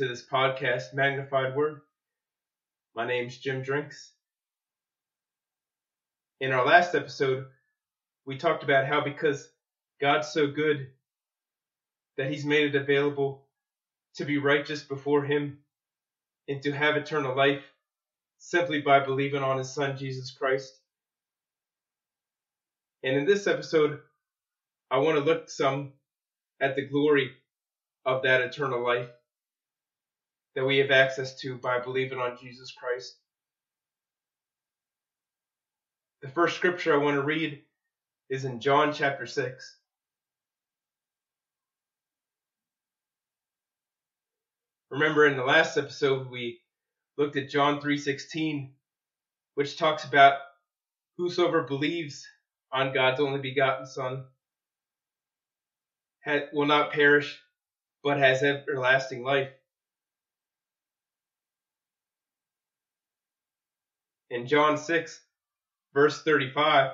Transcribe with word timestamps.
To 0.00 0.08
this 0.08 0.26
podcast, 0.26 0.94
Magnified 0.94 1.54
Word. 1.54 1.82
My 2.96 3.06
name's 3.06 3.36
Jim 3.36 3.60
Drinks. 3.60 4.14
In 6.40 6.52
our 6.52 6.64
last 6.64 6.94
episode, 6.94 7.44
we 8.24 8.38
talked 8.38 8.62
about 8.62 8.86
how 8.86 9.04
because 9.04 9.52
God's 10.00 10.28
so 10.28 10.46
good 10.46 10.88
that 12.16 12.30
He's 12.30 12.46
made 12.46 12.74
it 12.74 12.80
available 12.80 13.42
to 14.14 14.24
be 14.24 14.38
righteous 14.38 14.82
before 14.82 15.22
Him 15.22 15.58
and 16.48 16.62
to 16.62 16.72
have 16.72 16.96
eternal 16.96 17.36
life 17.36 17.60
simply 18.38 18.80
by 18.80 19.00
believing 19.00 19.42
on 19.42 19.58
His 19.58 19.74
Son, 19.74 19.98
Jesus 19.98 20.30
Christ. 20.30 20.80
And 23.04 23.18
in 23.18 23.26
this 23.26 23.46
episode, 23.46 23.98
I 24.90 24.96
want 24.96 25.18
to 25.18 25.24
look 25.24 25.50
some 25.50 25.90
at 26.58 26.74
the 26.74 26.86
glory 26.86 27.34
of 28.06 28.22
that 28.22 28.40
eternal 28.40 28.82
life 28.82 29.10
that 30.54 30.66
we 30.66 30.78
have 30.78 30.90
access 30.90 31.38
to 31.40 31.56
by 31.56 31.78
believing 31.78 32.18
on 32.18 32.38
Jesus 32.40 32.72
Christ. 32.72 33.16
The 36.22 36.28
first 36.28 36.56
scripture 36.56 36.92
I 36.92 37.02
want 37.02 37.16
to 37.16 37.22
read 37.22 37.62
is 38.28 38.44
in 38.44 38.60
John 38.60 38.92
chapter 38.92 39.26
6. 39.26 39.76
Remember 44.90 45.26
in 45.26 45.36
the 45.36 45.44
last 45.44 45.76
episode 45.76 46.30
we 46.30 46.60
looked 47.16 47.36
at 47.36 47.48
John 47.48 47.80
3:16 47.80 48.72
which 49.54 49.76
talks 49.76 50.04
about 50.04 50.40
whosoever 51.16 51.62
believes 51.62 52.26
on 52.72 52.92
God's 52.92 53.20
only 53.20 53.40
begotten 53.40 53.86
son 53.86 54.24
will 56.52 56.66
not 56.66 56.92
perish 56.92 57.40
but 58.02 58.18
has 58.18 58.42
everlasting 58.42 59.22
life. 59.22 59.50
In 64.30 64.46
John 64.46 64.76
6, 64.76 65.20
verse 65.94 66.22
35, 66.22 66.90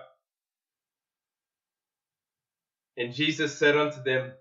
and 2.99 3.13
Jesus 3.13 3.57
said 3.59 3.77
unto 3.77 4.03
them, 4.03 4.33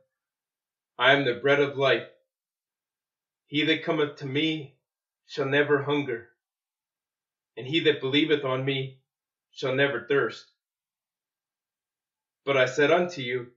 I 1.00 1.14
am 1.14 1.26
the 1.26 1.34
bread 1.34 1.60
of 1.62 1.78
life. 1.78 2.04
He 3.48 3.64
that 3.64 3.84
cometh 3.84 4.16
to 4.18 4.26
me 4.26 4.76
shall 5.28 5.46
never 5.46 5.80
hunger, 5.82 6.28
and 7.58 7.68
he 7.68 7.80
that 7.82 8.02
believeth 8.02 8.46
on 8.46 8.66
me 8.66 8.98
shall 9.52 9.74
never 9.74 10.06
thirst. 10.08 10.52
But 12.46 12.58
I 12.58 12.66
said 12.66 12.92
unto 12.92 13.22
you, 13.22 13.48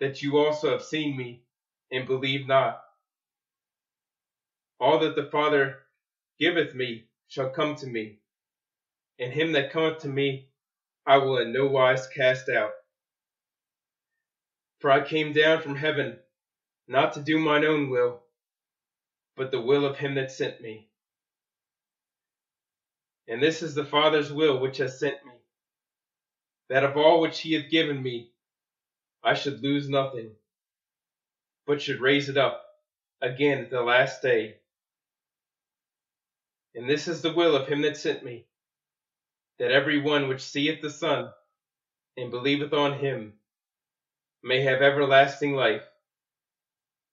that 0.00 0.22
you 0.22 0.38
also 0.38 0.70
have 0.70 0.82
seen 0.82 1.16
me, 1.16 1.40
and 1.92 2.06
believe 2.06 2.46
not. 2.46 2.76
All 4.80 4.98
that 4.98 5.14
the 5.16 5.24
Father 5.24 5.76
giveth 6.38 6.74
me 6.74 7.04
shall 7.28 7.46
come 7.48 7.74
to 7.76 7.86
me, 7.86 8.16
and 9.18 9.32
him 9.32 9.52
that 9.52 9.72
cometh 9.72 9.98
to 10.00 10.08
me 10.08 10.48
I 11.06 11.18
will 11.18 11.38
in 11.38 11.52
no 11.52 11.66
wise 11.66 12.06
cast 12.06 12.48
out. 12.48 12.72
For 14.80 14.90
I 14.90 15.06
came 15.06 15.32
down 15.32 15.62
from 15.62 15.76
heaven 15.76 16.18
not 16.86 17.14
to 17.14 17.20
do 17.20 17.38
mine 17.38 17.64
own 17.64 17.90
will, 17.90 18.22
but 19.36 19.50
the 19.50 19.60
will 19.60 19.84
of 19.84 19.96
him 19.96 20.14
that 20.16 20.30
sent 20.30 20.60
me. 20.60 20.88
And 23.28 23.42
this 23.42 23.62
is 23.62 23.74
the 23.74 23.84
Father's 23.84 24.32
will 24.32 24.58
which 24.58 24.78
has 24.78 24.98
sent 24.98 25.24
me, 25.24 25.32
that 26.68 26.84
of 26.84 26.96
all 26.96 27.20
which 27.20 27.40
he 27.40 27.54
hath 27.54 27.70
given 27.70 28.02
me 28.02 28.30
I 29.22 29.34
should 29.34 29.62
lose 29.62 29.88
nothing 29.88 30.32
but 31.66 31.80
should 31.80 32.00
raise 32.00 32.28
it 32.28 32.36
up 32.36 32.62
again 33.22 33.58
at 33.58 33.70
the 33.70 33.80
last 33.80 34.20
day. 34.20 34.56
And 36.74 36.88
this 36.88 37.08
is 37.08 37.22
the 37.22 37.32
will 37.32 37.56
of 37.56 37.66
him 37.68 37.82
that 37.82 37.96
sent 37.96 38.22
me, 38.24 38.46
that 39.58 39.70
every 39.70 40.00
one 40.00 40.28
which 40.28 40.42
seeth 40.42 40.82
the 40.82 40.90
Son 40.90 41.30
and 42.16 42.30
believeth 42.30 42.72
on 42.72 42.98
him 42.98 43.34
may 44.42 44.62
have 44.62 44.82
everlasting 44.82 45.54
life, 45.54 45.82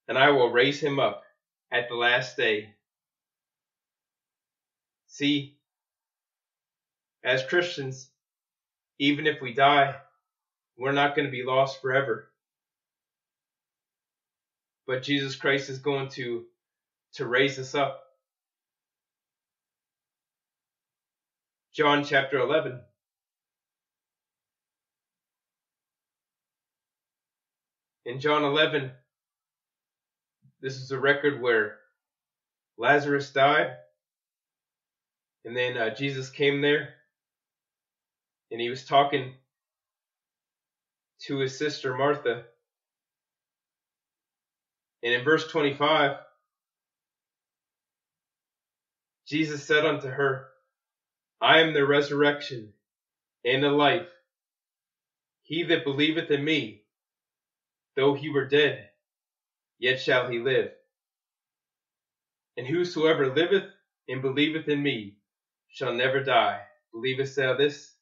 and 0.08 0.18
I 0.18 0.32
will 0.32 0.52
raise 0.52 0.80
him 0.80 1.00
up 1.00 1.24
at 1.72 1.90
the 1.90 1.96
last 1.96 2.38
day. 2.38 2.74
See, 5.08 5.58
as 7.24 7.44
Christians, 7.46 8.10
even 9.00 9.28
if 9.28 9.42
we 9.42 9.54
die, 9.54 9.96
we're 10.78 10.92
not 10.92 11.16
going 11.16 11.28
to 11.28 11.32
be 11.32 11.44
lost 11.44 11.82
forever 11.82 12.28
but 14.88 15.04
Jesus 15.04 15.36
Christ 15.38 15.70
is 15.70 15.80
going 15.80 16.10
to 16.10 16.46
to 17.14 17.26
raise 17.26 17.60
us 17.60 17.76
up. 17.76 18.04
John 21.74 22.04
chapter 22.04 22.38
11. 22.38 22.82
In 28.06 28.20
John 28.20 28.44
11, 28.44 28.92
this 30.60 30.76
is 30.76 30.92
a 30.92 31.00
record 31.00 31.42
where 31.42 31.78
Lazarus 32.78 33.32
died, 33.32 33.78
and 35.46 35.56
then 35.56 35.78
uh, 35.78 35.96
Jesus 35.96 36.30
came 36.30 36.60
there, 36.60 36.90
and 38.52 38.60
he 38.60 38.70
was 38.70 38.84
talking 38.84 39.32
to 41.22 41.38
his 41.38 41.58
sister 41.58 41.96
Martha. 41.96 42.44
And 45.04 45.14
in 45.14 45.24
verse 45.24 45.48
25, 45.50 46.18
Jesus 49.26 49.64
said 49.64 49.86
unto 49.86 50.10
her, 50.10 50.51
I 51.42 51.60
am 51.60 51.74
the 51.74 51.86
resurrection 51.86 52.74
and 53.46 53.64
the 53.64 53.70
life. 53.72 54.10
He 55.44 55.64
that 55.64 55.86
believeth 55.86 56.32
in 56.32 56.44
me, 56.44 56.84
though 57.96 58.14
he 58.14 58.30
were 58.30 58.48
dead, 58.48 58.90
yet 59.80 60.00
shall 60.00 60.30
he 60.30 60.40
live. 60.40 60.72
And 62.58 62.68
whosoever 62.68 63.34
liveth 63.34 63.66
and 64.10 64.22
believeth 64.22 64.70
in 64.70 64.84
me 64.84 65.18
shall 65.70 65.94
never 65.94 66.22
die. 66.24 66.62
Believest 66.94 67.36
thou 67.38 67.56
this? 67.56 67.94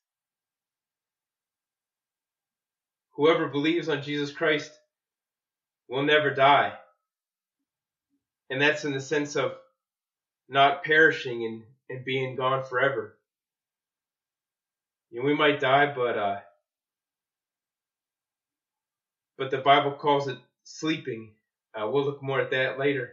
Whoever 3.16 3.48
believes 3.48 3.90
on 3.90 4.02
Jesus 4.02 4.32
Christ 4.32 4.72
will 5.90 6.04
never 6.04 6.32
die 6.32 6.74
and 8.50 8.62
that's 8.62 8.86
in 8.86 8.94
the 8.94 9.02
sense 9.02 9.36
of 9.36 9.54
not 10.50 10.84
perishing 10.84 11.46
and, 11.46 11.64
and 11.90 12.06
being 12.06 12.36
gone 12.36 12.64
forever. 12.64 13.19
You 15.12 15.22
know, 15.22 15.28
we 15.28 15.36
might 15.36 15.60
die, 15.60 15.94
but 15.96 16.18
uh, 16.18 16.40
but 19.38 19.52
the 19.52 19.58
Bible 19.58 19.94
calls 19.94 20.28
it 20.28 20.38
sleeping. 20.64 21.34
Uh, 21.74 21.88
we'll 21.90 22.06
look 22.06 22.22
more 22.24 22.42
at 22.42 22.52
that 22.52 22.80
later, 22.80 23.12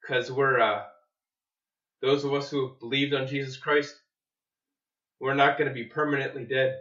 because 0.00 0.30
we're 0.30 0.60
uh, 0.60 0.82
those 2.00 2.24
of 2.24 2.34
us 2.34 2.50
who 2.50 2.68
have 2.68 2.80
believed 2.80 3.14
on 3.14 3.26
Jesus 3.28 3.56
Christ. 3.56 3.94
We're 5.20 5.34
not 5.34 5.56
going 5.56 5.68
to 5.68 5.74
be 5.74 5.84
permanently 5.84 6.44
dead. 6.44 6.76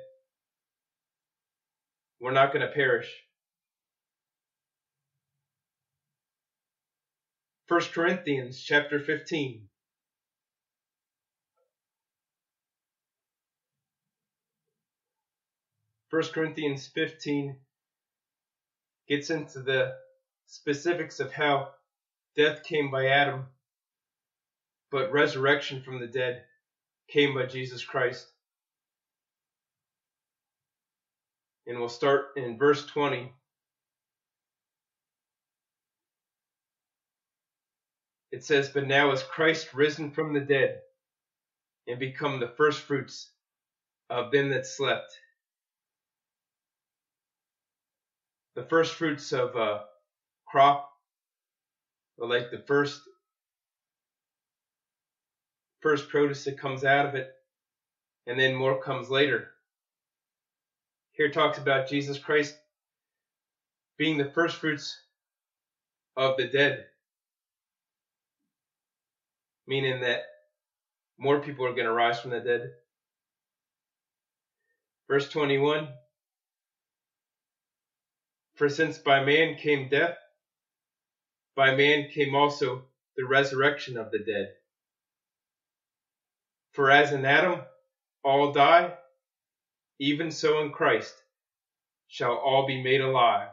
We're 2.19 2.31
not 2.31 2.51
going 2.53 2.65
to 2.65 2.73
perish. 2.73 3.07
1 7.67 7.81
Corinthians 7.93 8.61
chapter 8.61 8.99
15. 8.99 9.67
First 16.11 16.33
Corinthians 16.33 16.87
15 16.87 17.55
gets 19.07 19.29
into 19.29 19.61
the 19.61 19.95
specifics 20.45 21.19
of 21.19 21.31
how 21.31 21.69
death 22.35 22.63
came 22.63 22.91
by 22.91 23.07
Adam, 23.07 23.45
but 24.91 25.11
resurrection 25.11 25.81
from 25.81 25.99
the 25.99 26.07
dead 26.07 26.43
came 27.09 27.33
by 27.33 27.45
Jesus 27.45 27.83
Christ. 27.83 28.27
And 31.65 31.79
we'll 31.79 31.89
start 31.89 32.33
in 32.35 32.57
verse 32.57 32.85
20. 32.85 33.31
it 38.31 38.43
says, 38.43 38.69
But 38.69 38.87
now 38.87 39.11
is 39.11 39.23
Christ 39.23 39.73
risen 39.73 40.11
from 40.11 40.33
the 40.33 40.39
dead 40.39 40.81
and 41.87 41.99
become 41.99 42.39
the 42.39 42.47
firstfruits 42.47 43.29
of 44.09 44.31
them 44.31 44.49
that 44.49 44.65
slept. 44.65 45.17
The 48.55 48.63
first 48.63 48.95
fruits 48.95 49.31
of 49.31 49.55
a 49.55 49.85
crop 50.47 50.91
like 52.17 52.51
the 52.51 52.59
first 52.59 53.01
first 55.81 56.09
produce 56.09 56.43
that 56.45 56.59
comes 56.59 56.83
out 56.83 57.07
of 57.07 57.15
it, 57.15 57.31
and 58.27 58.39
then 58.39 58.53
more 58.53 58.81
comes 58.81 59.09
later. 59.09 59.47
Here 61.13 61.31
talks 61.31 61.57
about 61.57 61.89
Jesus 61.89 62.19
Christ 62.19 62.55
being 63.97 64.17
the 64.17 64.31
first 64.31 64.57
fruits 64.57 65.01
of 66.15 66.37
the 66.37 66.47
dead. 66.47 66.85
Meaning 69.67 70.01
that 70.01 70.23
more 71.17 71.39
people 71.39 71.65
are 71.65 71.73
going 71.73 71.85
to 71.85 71.93
rise 71.93 72.19
from 72.19 72.31
the 72.31 72.39
dead. 72.39 72.71
Verse 75.07 75.29
21 75.29 75.87
For 78.61 78.69
since 78.69 78.99
by 78.99 79.23
man 79.23 79.55
came 79.55 79.89
death, 79.89 80.15
by 81.55 81.73
man 81.73 82.09
came 82.13 82.35
also 82.35 82.83
the 83.17 83.25
resurrection 83.25 83.97
of 83.97 84.11
the 84.11 84.19
dead. 84.19 84.49
For 86.73 86.91
as 86.91 87.11
in 87.11 87.25
Adam 87.25 87.61
all 88.23 88.51
die, 88.51 88.93
even 89.97 90.29
so 90.29 90.61
in 90.61 90.71
Christ 90.71 91.11
shall 92.07 92.35
all 92.35 92.67
be 92.67 92.83
made 92.83 93.01
alive. 93.01 93.49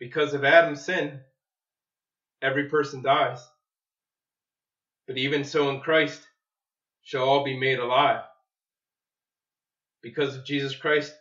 Because 0.00 0.34
of 0.34 0.42
Adam's 0.42 0.84
sin, 0.84 1.20
every 2.42 2.68
person 2.68 3.02
dies. 3.02 3.38
But 5.06 5.16
even 5.16 5.44
so 5.44 5.70
in 5.70 5.78
Christ 5.78 6.26
shall 7.04 7.22
all 7.22 7.44
be 7.44 7.56
made 7.56 7.78
alive. 7.78 8.24
Because 10.02 10.34
of 10.34 10.44
Jesus 10.44 10.74
Christ, 10.74 11.14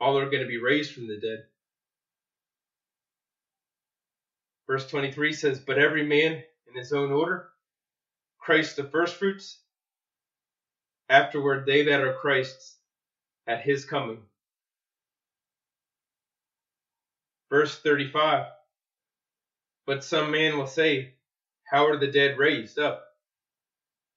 all 0.00 0.18
are 0.18 0.30
going 0.30 0.42
to 0.42 0.48
be 0.48 0.58
raised 0.58 0.92
from 0.92 1.06
the 1.06 1.18
dead. 1.18 1.44
Verse 4.66 4.88
23 4.88 5.32
says, 5.32 5.60
But 5.60 5.78
every 5.78 6.04
man 6.04 6.42
in 6.66 6.74
his 6.74 6.92
own 6.92 7.12
order, 7.12 7.50
Christ 8.38 8.76
the 8.76 8.84
firstfruits, 8.84 9.60
afterward 11.08 11.66
they 11.66 11.84
that 11.84 12.02
are 12.02 12.14
Christ's 12.14 12.78
at 13.46 13.62
his 13.62 13.84
coming. 13.84 14.18
Verse 17.50 17.78
35 17.80 18.46
But 19.86 20.04
some 20.04 20.30
man 20.30 20.58
will 20.58 20.66
say, 20.66 21.14
How 21.64 21.86
are 21.86 21.98
the 21.98 22.10
dead 22.10 22.38
raised 22.38 22.78
up? 22.78 23.04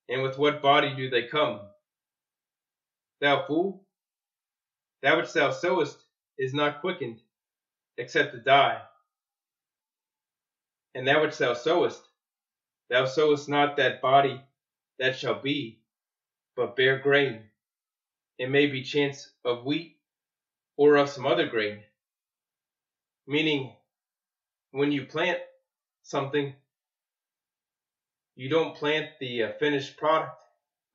And 0.10 0.24
with 0.24 0.38
what 0.38 0.62
body 0.62 0.96
do 0.96 1.10
they 1.10 1.24
come? 1.24 1.60
Thou 3.20 3.46
fool, 3.46 3.87
that 5.02 5.18
which 5.18 5.34
thou 5.34 5.52
sowest 5.52 5.98
is 6.38 6.54
not 6.54 6.82
quickened, 6.82 7.20
except 7.98 8.34
to 8.34 8.40
die. 8.40 8.82
And 10.96 11.08
that 11.08 11.22
which 11.22 11.38
thou 11.38 11.54
sowest, 11.54 12.02
thou 12.90 13.06
sowest 13.06 13.50
not 13.50 13.78
that 13.78 14.02
body 14.02 14.42
that 15.00 15.16
shall 15.16 15.42
be, 15.42 15.82
but 16.56 16.76
bare 16.76 17.00
grain. 17.00 17.42
It 18.40 18.50
may 18.50 18.68
be 18.68 18.84
chance 18.84 19.32
of 19.46 19.66
wheat 19.66 19.98
or 20.76 20.96
of 20.96 21.10
some 21.10 21.26
other 21.26 21.48
grain. 21.48 21.82
Meaning, 23.28 23.74
when 24.72 24.92
you 24.92 25.06
plant 25.06 25.40
something, 26.04 26.54
you 28.36 28.50
don't 28.50 28.76
plant 28.76 29.10
the 29.20 29.44
uh, 29.44 29.52
finished 29.60 29.98
product. 29.98 30.42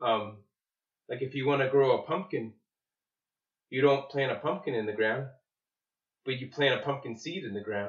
Um, 0.00 0.38
like 1.08 1.22
if 1.22 1.34
you 1.34 1.46
want 1.46 1.62
to 1.62 1.68
grow 1.68 1.98
a 1.98 2.02
pumpkin, 2.02 2.54
you 3.72 3.80
don't 3.80 4.10
plant 4.10 4.30
a 4.30 4.34
pumpkin 4.34 4.74
in 4.74 4.84
the 4.84 4.92
ground, 4.92 5.28
but 6.26 6.38
you 6.38 6.50
plant 6.50 6.78
a 6.78 6.84
pumpkin 6.84 7.16
seed 7.16 7.42
in 7.42 7.54
the 7.54 7.60
ground. 7.62 7.88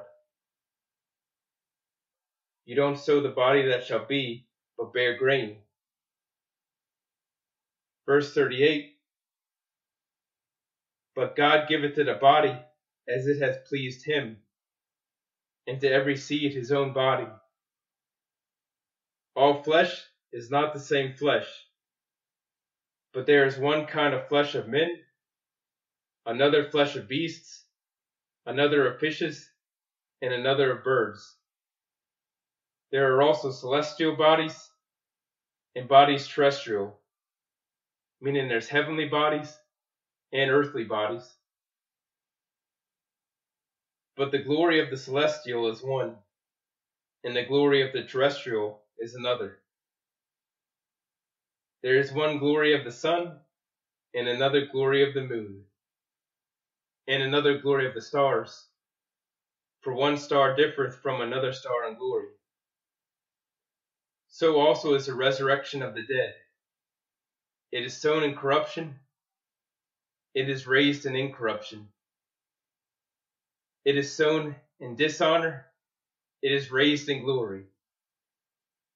You 2.64 2.78
don't 2.78 2.98
sow 2.98 3.20
the 3.20 3.28
body 3.28 3.68
that 3.68 3.84
shall 3.84 4.06
be, 4.06 4.48
but 4.78 4.94
bare 4.94 5.18
grain. 5.18 5.58
Verse 8.06 8.34
38 8.34 8.94
But 11.18 11.36
God 11.36 11.68
giveth 11.68 11.98
it 11.98 12.08
a 12.08 12.16
body 12.16 12.58
as 13.10 13.28
it 13.28 13.42
hath 13.42 13.66
pleased 13.68 14.06
him, 14.06 14.38
and 15.68 15.82
to 15.82 15.92
every 15.92 16.16
seed 16.16 16.54
his 16.54 16.72
own 16.72 16.94
body. 16.94 17.28
All 19.36 19.62
flesh 19.62 20.02
is 20.32 20.50
not 20.50 20.74
the 20.74 20.80
same 20.80 21.12
flesh, 21.12 21.48
but 23.14 23.26
there 23.26 23.46
is 23.46 23.58
one 23.58 23.86
kind 23.86 24.14
of 24.14 24.30
flesh 24.30 24.56
of 24.56 24.70
men, 24.70 24.88
another 26.26 26.64
flesh 26.64 26.96
of 26.96 27.08
beasts, 27.08 27.66
another 28.46 28.88
of 28.88 29.00
fishes, 29.00 29.50
and 30.22 30.34
another 30.34 30.72
of 30.72 30.84
birds. 30.84 31.38
There 32.92 33.16
are 33.16 33.22
also 33.22 33.52
celestial 33.52 34.16
bodies 34.16 34.72
and 35.76 35.88
bodies 35.88 36.28
terrestrial, 36.28 37.00
meaning 38.22 38.48
there's 38.48 38.70
heavenly 38.70 39.06
bodies 39.06 39.58
and 40.34 40.52
earthly 40.52 40.84
bodies. 40.86 41.36
But 44.18 44.32
the 44.32 44.40
glory 44.40 44.80
of 44.80 44.90
the 44.90 44.98
celestial 44.98 45.70
is 45.70 45.84
one, 45.84 46.18
and 47.24 47.36
the 47.36 47.44
glory 47.44 47.82
of 47.82 47.94
the 47.94 48.04
terrestrial 48.04 48.82
is 49.00 49.16
another. 49.16 49.58
There 51.84 51.98
is 51.98 52.14
one 52.14 52.38
glory 52.40 52.74
of 52.74 52.84
the 52.84 52.92
sun, 52.92 53.40
and 54.16 54.28
another 54.28 54.68
glory 54.72 55.04
of 55.04 55.14
the 55.14 55.22
moon, 55.22 55.64
and 57.08 57.24
another 57.24 57.58
glory 57.60 57.88
of 57.88 57.94
the 57.94 58.02
stars. 58.02 58.66
For 59.82 59.94
one 59.94 60.18
star 60.18 60.56
differeth 60.56 60.96
from 60.98 61.22
another 61.22 61.54
star 61.54 61.88
in 61.90 61.98
glory. 61.98 62.30
So 64.30 64.60
also 64.60 64.96
is 64.96 65.08
the 65.08 65.16
resurrection 65.16 65.84
of 65.84 65.96
the 65.96 66.04
dead. 66.04 66.34
It 67.72 67.84
is 67.86 67.98
sown 67.98 68.24
in 68.24 68.36
corruption, 68.36 68.96
it 70.36 70.50
is 70.50 70.68
raised 70.68 71.06
in 71.06 71.16
incorruption. 71.16 71.90
It 73.86 73.98
is 73.98 74.12
sown 74.12 74.56
in 74.80 74.96
dishonor, 74.96 75.66
it 76.42 76.52
is 76.52 76.72
raised 76.72 77.10
in 77.10 77.24
glory. 77.24 77.66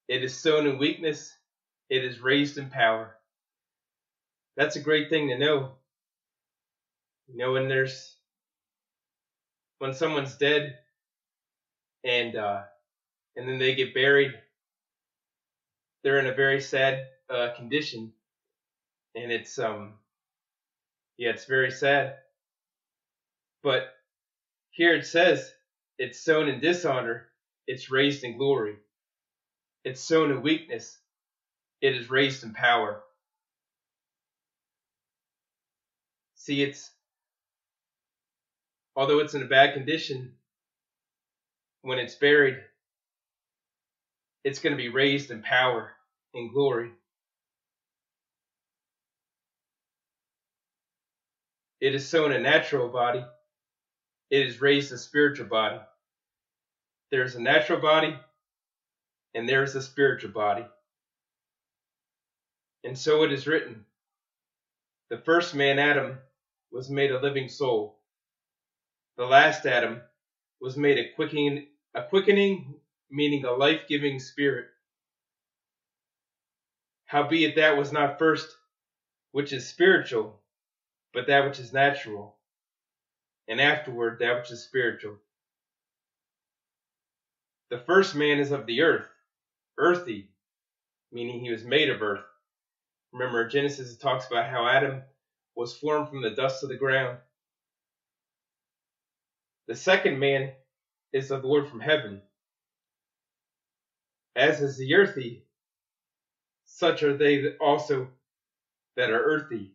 It 0.08 0.24
is 0.24 0.36
sown 0.36 0.66
in 0.66 0.78
weakness, 0.78 1.34
it 1.90 2.04
is 2.04 2.20
raised 2.20 2.58
in 2.58 2.70
power. 2.70 3.16
That's 4.56 4.76
a 4.76 4.82
great 4.82 5.10
thing 5.10 5.28
to 5.28 5.38
know. 5.38 5.77
You 7.28 7.36
know, 7.38 7.52
when 7.52 7.68
there's 7.68 8.16
when 9.78 9.92
someone's 9.92 10.36
dead 10.36 10.74
and 12.04 12.36
uh, 12.36 12.62
and 13.36 13.48
then 13.48 13.58
they 13.58 13.74
get 13.74 13.94
buried, 13.94 14.32
they're 16.04 16.18
in 16.18 16.26
a 16.26 16.32
very 16.32 16.60
sad 16.60 17.02
uh, 17.30 17.48
condition, 17.56 18.12
and 19.16 19.32
it's 19.32 19.58
um 19.58 19.94
yeah, 21.18 21.30
it's 21.30 21.46
very 21.46 21.70
sad. 21.70 22.14
But 23.62 23.84
here 24.70 24.94
it 24.94 25.06
says 25.06 25.52
it's 25.98 26.20
sown 26.24 26.48
in 26.48 26.60
dishonor, 26.60 27.24
it's 27.66 27.90
raised 27.90 28.24
in 28.24 28.36
glory. 28.36 28.78
It's 29.84 30.00
sown 30.00 30.30
in 30.30 30.42
weakness, 30.42 30.98
it 31.82 31.94
is 31.94 32.10
raised 32.10 32.44
in 32.44 32.52
power. 32.52 33.00
See, 36.34 36.62
it's 36.62 36.90
although 38.98 39.20
it's 39.20 39.34
in 39.34 39.42
a 39.42 39.46
bad 39.46 39.74
condition, 39.74 40.32
when 41.82 41.98
it's 41.98 42.16
buried, 42.16 42.58
it's 44.44 44.58
going 44.58 44.76
to 44.76 44.82
be 44.82 44.90
raised 44.90 45.30
in 45.30 45.40
power 45.40 45.92
and 46.34 46.52
glory. 46.52 46.90
It 51.80 51.94
is 51.94 52.06
sown 52.06 52.32
a 52.32 52.40
natural 52.40 52.88
body 52.88 53.24
it 54.30 54.46
is 54.46 54.60
raised 54.60 54.92
a 54.92 54.98
spiritual 54.98 55.46
body. 55.46 55.80
There 57.10 57.22
is 57.22 57.34
a 57.34 57.40
natural 57.40 57.80
body 57.80 58.14
and 59.34 59.48
there 59.48 59.62
is 59.62 59.74
a 59.74 59.82
spiritual 59.82 60.32
body. 60.32 60.66
And 62.84 62.96
so 62.98 63.22
it 63.22 63.32
is 63.32 63.46
written 63.46 63.86
The 65.10 65.18
first 65.18 65.54
man, 65.54 65.78
Adam, 65.78 66.18
was 66.70 66.90
made 66.90 67.10
a 67.10 67.20
living 67.20 67.48
soul. 67.48 67.97
The 69.18 69.26
last 69.26 69.66
Adam 69.66 70.00
was 70.60 70.76
made 70.76 70.96
a 70.96 71.12
quickening, 71.16 71.66
a 71.92 72.04
quickening 72.04 72.80
meaning 73.10 73.44
a 73.44 73.50
life 73.50 73.88
giving 73.88 74.20
spirit. 74.20 74.68
Howbeit 77.06 77.56
that 77.56 77.76
was 77.76 77.90
not 77.90 78.20
first 78.20 78.56
which 79.32 79.52
is 79.52 79.68
spiritual, 79.68 80.40
but 81.12 81.26
that 81.26 81.44
which 81.44 81.58
is 81.58 81.72
natural 81.72 82.36
and 83.48 83.60
afterward 83.60 84.20
that 84.20 84.36
which 84.36 84.52
is 84.52 84.62
spiritual. 84.62 85.16
The 87.70 87.78
first 87.80 88.14
man 88.14 88.38
is 88.38 88.52
of 88.52 88.66
the 88.66 88.82
earth, 88.82 89.08
earthy, 89.78 90.30
meaning 91.10 91.40
he 91.40 91.50
was 91.50 91.64
made 91.64 91.90
of 91.90 92.02
earth. 92.02 92.24
Remember, 93.12 93.48
Genesis 93.48 93.96
talks 93.96 94.28
about 94.28 94.48
how 94.48 94.68
Adam 94.68 95.02
was 95.56 95.76
formed 95.76 96.08
from 96.08 96.22
the 96.22 96.30
dust 96.30 96.62
of 96.62 96.68
the 96.68 96.76
ground. 96.76 97.18
The 99.68 99.76
second 99.76 100.18
man 100.18 100.52
is 101.12 101.28
the 101.28 101.36
Lord 101.36 101.68
from 101.68 101.80
heaven. 101.80 102.22
As 104.34 104.62
is 104.62 104.78
the 104.78 104.94
earthy, 104.94 105.44
such 106.64 107.02
are 107.02 107.16
they 107.16 107.54
also 107.58 108.08
that 108.96 109.10
are 109.10 109.22
earthy. 109.22 109.72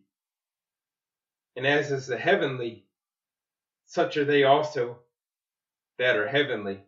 And 1.54 1.64
as 1.64 1.92
is 1.92 2.08
the 2.08 2.18
heavenly, 2.18 2.86
such 3.86 4.16
are 4.16 4.24
they 4.24 4.42
also 4.42 4.98
that 5.98 6.16
are 6.16 6.26
heavenly. 6.26 6.80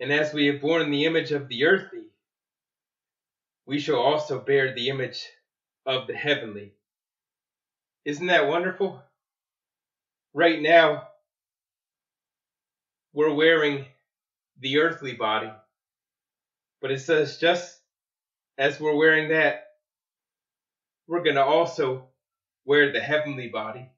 And 0.00 0.12
as 0.12 0.34
we 0.34 0.46
have 0.46 0.60
borne 0.60 0.90
the 0.90 1.06
image 1.06 1.32
of 1.32 1.48
the 1.48 1.64
earthly, 1.64 2.04
we 3.64 3.78
shall 3.78 4.00
also 4.00 4.38
bear 4.38 4.74
the 4.74 4.90
image 4.90 5.26
of 5.86 6.06
the 6.06 6.14
heavenly. 6.14 6.74
Isn't 8.04 8.26
that 8.26 8.48
wonderful? 8.48 9.02
Right 10.34 10.60
now, 10.60 11.08
we're 13.12 13.34
wearing 13.34 13.86
the 14.60 14.78
earthly 14.78 15.14
body. 15.14 15.52
But 16.80 16.92
it 16.92 17.00
says 17.00 17.38
just 17.38 17.80
as 18.58 18.80
we're 18.80 18.96
wearing 18.96 19.30
that, 19.30 19.64
we're 21.08 21.22
going 21.22 21.36
to 21.36 21.44
also 21.44 22.08
wear 22.66 22.92
the 22.92 23.00
heavenly 23.00 23.48
body. 23.48 23.88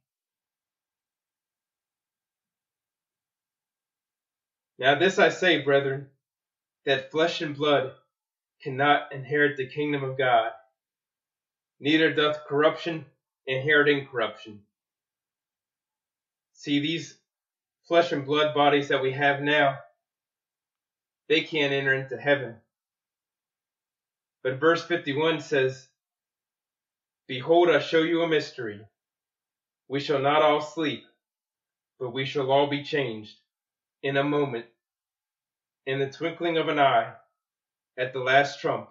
Now, 4.78 4.98
this 4.98 5.18
I 5.18 5.28
say, 5.28 5.62
brethren, 5.62 6.08
that 6.86 7.10
flesh 7.10 7.40
and 7.42 7.56
blood 7.56 7.92
cannot 8.62 9.12
inherit 9.12 9.56
the 9.56 9.66
kingdom 9.66 10.04
of 10.04 10.18
God, 10.18 10.52
neither 11.80 12.12
doth 12.14 12.44
corruption 12.48 13.06
inherit 13.46 13.88
incorruption. 13.88 14.60
See, 16.62 16.78
these 16.78 17.18
flesh 17.88 18.12
and 18.12 18.24
blood 18.24 18.54
bodies 18.54 18.86
that 18.86 19.02
we 19.02 19.10
have 19.10 19.40
now, 19.40 19.80
they 21.28 21.40
can't 21.40 21.72
enter 21.72 21.92
into 21.92 22.16
heaven. 22.16 22.54
But 24.44 24.60
verse 24.60 24.84
51 24.84 25.40
says, 25.40 25.88
Behold, 27.26 27.68
I 27.68 27.80
show 27.80 28.02
you 28.02 28.22
a 28.22 28.28
mystery. 28.28 28.80
We 29.88 29.98
shall 29.98 30.20
not 30.20 30.42
all 30.42 30.60
sleep, 30.60 31.02
but 31.98 32.10
we 32.10 32.24
shall 32.24 32.52
all 32.52 32.68
be 32.68 32.84
changed 32.84 33.34
in 34.04 34.16
a 34.16 34.22
moment, 34.22 34.66
in 35.84 35.98
the 35.98 36.10
twinkling 36.10 36.58
of 36.58 36.68
an 36.68 36.78
eye, 36.78 37.12
at 37.98 38.12
the 38.12 38.20
last 38.20 38.60
trump. 38.60 38.88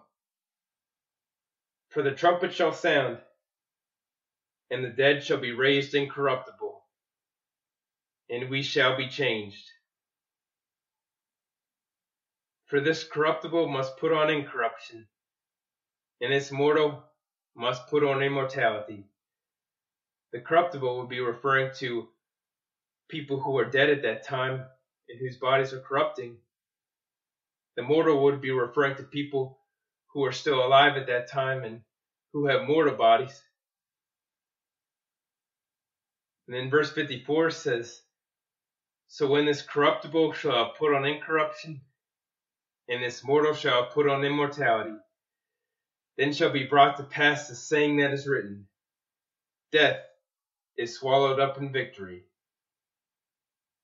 For 1.88 2.04
the 2.04 2.12
trumpet 2.12 2.54
shall 2.54 2.74
sound, 2.74 3.20
and 4.70 4.84
the 4.84 4.90
dead 4.90 5.24
shall 5.24 5.40
be 5.40 5.54
raised 5.54 5.96
incorruptible, 5.96 6.61
and 8.32 8.50
we 8.50 8.64
shall 8.64 8.96
be 8.96 9.08
changed. 9.08 9.70
For 12.68 12.80
this 12.80 13.04
corruptible 13.04 13.68
must 13.68 13.98
put 13.98 14.14
on 14.14 14.30
incorruption, 14.30 15.06
and 16.22 16.32
this 16.32 16.52
mortal 16.52 17.04
must 17.56 17.88
put 17.90 18.06
on 18.06 18.24
immortality. 18.24 19.04
The 20.32 20.40
corruptible 20.40 21.00
would 21.00 21.10
be 21.10 21.20
referring 21.20 21.72
to 21.80 22.08
people 23.10 23.42
who 23.42 23.58
are 23.58 23.66
dead 23.66 23.90
at 23.90 24.04
that 24.04 24.24
time 24.24 24.64
and 25.10 25.20
whose 25.20 25.36
bodies 25.36 25.74
are 25.74 25.82
corrupting. 25.82 26.38
The 27.76 27.84
mortal 27.84 28.24
would 28.24 28.40
be 28.40 28.52
referring 28.52 28.96
to 28.96 29.04
people 29.04 29.60
who 30.14 30.24
are 30.24 30.32
still 30.32 30.66
alive 30.66 30.96
at 30.96 31.08
that 31.08 31.28
time 31.28 31.66
and 31.66 31.82
who 32.32 32.48
have 32.48 32.68
mortal 32.68 32.96
bodies. 32.96 33.42
And 36.48 36.56
then 36.56 36.70
verse 36.70 36.92
54 36.92 37.52
says, 37.52 38.02
So 39.14 39.28
when 39.28 39.44
this 39.44 39.62
corruptible 39.62 40.32
shall 40.32 40.70
put 40.70 40.96
on 40.96 41.04
incorruption, 41.04 41.82
and 42.88 43.04
this 43.04 43.26
mortal 43.26 43.54
shall 43.54 43.88
put 43.88 44.08
on 44.08 44.24
immortality, 44.24 44.96
then 46.18 46.32
shall 46.32 46.50
be 46.50 46.64
brought 46.64 46.96
to 46.96 47.04
pass 47.04 47.50
the 47.50 47.56
saying 47.56 47.98
that 47.98 48.14
is 48.14 48.26
written 48.26 48.68
Death 49.74 50.00
is 50.78 50.98
swallowed 50.98 51.42
up 51.42 51.58
in 51.58 51.74
victory. 51.74 52.24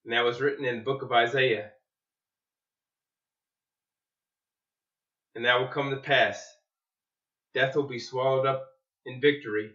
And 0.06 0.14
that 0.14 0.24
was 0.24 0.40
written 0.40 0.64
in 0.64 0.78
the 0.78 0.84
book 0.84 1.02
of 1.02 1.12
Isaiah. 1.12 1.72
And 5.36 5.44
that 5.44 5.60
will 5.60 5.68
come 5.68 5.90
to 5.90 5.98
pass. 5.98 6.42
Death 7.54 7.76
will 7.76 7.84
be 7.84 8.00
swallowed 8.00 8.46
up 8.46 8.70
in 9.06 9.20
victory. 9.20 9.74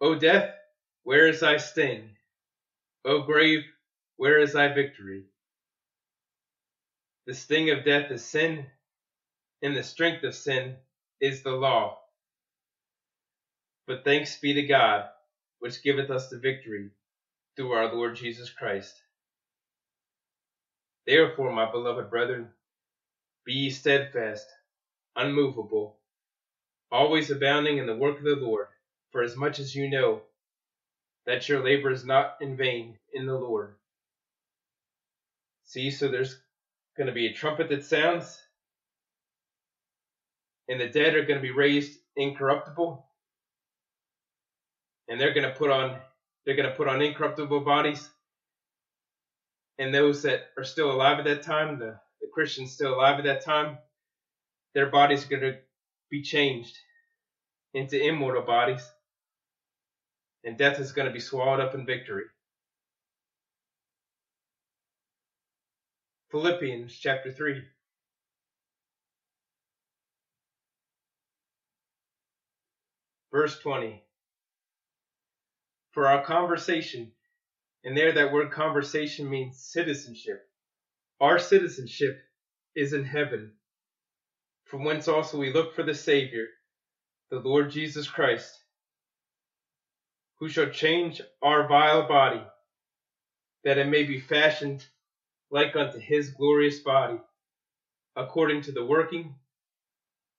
O 0.00 0.14
death, 0.14 0.54
where 1.02 1.28
is 1.28 1.40
thy 1.40 1.58
sting? 1.58 2.11
O 3.04 3.22
grave, 3.22 3.62
where 4.16 4.38
is 4.38 4.52
thy 4.52 4.72
victory? 4.72 5.24
The 7.26 7.34
sting 7.34 7.70
of 7.70 7.84
death 7.84 8.10
is 8.10 8.24
sin, 8.24 8.66
and 9.62 9.76
the 9.76 9.82
strength 9.82 10.24
of 10.24 10.34
sin 10.34 10.76
is 11.20 11.42
the 11.42 11.52
law. 11.52 11.98
But 13.86 14.04
thanks 14.04 14.38
be 14.38 14.54
to 14.54 14.62
God, 14.62 15.08
which 15.58 15.82
giveth 15.82 16.10
us 16.10 16.28
the 16.28 16.38
victory 16.38 16.90
through 17.56 17.72
our 17.72 17.92
Lord 17.92 18.16
Jesus 18.16 18.50
Christ. 18.50 18.94
Therefore, 21.06 21.52
my 21.52 21.70
beloved 21.70 22.10
brethren, 22.10 22.48
be 23.44 23.54
ye 23.54 23.70
steadfast, 23.70 24.46
unmovable, 25.16 25.98
always 26.92 27.30
abounding 27.30 27.78
in 27.78 27.86
the 27.86 27.96
work 27.96 28.18
of 28.18 28.24
the 28.24 28.36
Lord, 28.36 28.68
for 29.10 29.22
as 29.22 29.36
much 29.36 29.58
as 29.58 29.74
you 29.74 29.90
know 29.90 30.22
that 31.26 31.48
your 31.48 31.64
labor 31.64 31.90
is 31.90 32.04
not 32.04 32.36
in 32.40 32.56
vain 32.56 32.96
in 33.14 33.26
the 33.26 33.34
Lord. 33.34 33.74
See, 35.64 35.90
so 35.90 36.08
there's 36.08 36.36
going 36.96 37.06
to 37.06 37.12
be 37.12 37.26
a 37.26 37.32
trumpet 37.32 37.68
that 37.70 37.84
sounds, 37.84 38.38
and 40.68 40.80
the 40.80 40.88
dead 40.88 41.14
are 41.14 41.24
going 41.24 41.38
to 41.38 41.42
be 41.42 41.52
raised 41.52 41.98
incorruptible 42.16 43.04
and 45.08 45.20
they're 45.20 45.34
going 45.34 45.48
to 45.48 45.54
put 45.54 45.70
on 45.70 45.96
they're 46.44 46.56
going 46.56 46.68
to 46.68 46.74
put 46.74 46.88
on 46.88 47.02
incorruptible 47.02 47.60
bodies 47.60 48.10
and 49.78 49.94
those 49.94 50.22
that 50.22 50.42
are 50.58 50.64
still 50.64 50.92
alive 50.92 51.18
at 51.18 51.24
that 51.24 51.42
time 51.42 51.78
the, 51.78 51.96
the 52.20 52.28
christians 52.32 52.72
still 52.72 52.94
alive 52.94 53.18
at 53.18 53.24
that 53.24 53.44
time 53.44 53.78
their 54.74 54.86
bodies 54.86 55.24
are 55.24 55.28
going 55.28 55.42
to 55.42 55.56
be 56.10 56.22
changed 56.22 56.76
into 57.74 58.02
immortal 58.02 58.42
bodies 58.42 58.90
and 60.44 60.58
death 60.58 60.78
is 60.80 60.92
going 60.92 61.06
to 61.06 61.14
be 61.14 61.20
swallowed 61.20 61.60
up 61.60 61.74
in 61.74 61.86
victory 61.86 62.24
philippians 66.30 66.96
chapter 66.98 67.30
3 67.30 67.62
Verse 73.32 73.58
20. 73.60 74.02
For 75.92 76.06
our 76.06 76.22
conversation, 76.22 77.12
and 77.82 77.96
there 77.96 78.12
that 78.12 78.32
word 78.32 78.50
conversation 78.50 79.28
means 79.28 79.58
citizenship. 79.58 80.46
Our 81.18 81.38
citizenship 81.38 82.20
is 82.74 82.92
in 82.92 83.04
heaven, 83.04 83.52
from 84.66 84.84
whence 84.84 85.08
also 85.08 85.38
we 85.38 85.52
look 85.52 85.74
for 85.74 85.82
the 85.82 85.94
Savior, 85.94 86.46
the 87.30 87.38
Lord 87.38 87.70
Jesus 87.70 88.08
Christ, 88.08 88.61
who 90.42 90.48
shall 90.48 90.70
change 90.70 91.22
our 91.40 91.68
vile 91.68 92.08
body, 92.08 92.42
that 93.62 93.78
it 93.78 93.86
may 93.86 94.02
be 94.02 94.18
fashioned 94.18 94.84
like 95.52 95.76
unto 95.76 96.00
his 96.00 96.30
glorious 96.30 96.80
body, 96.80 97.16
according 98.16 98.60
to 98.60 98.72
the 98.72 98.84
working 98.84 99.36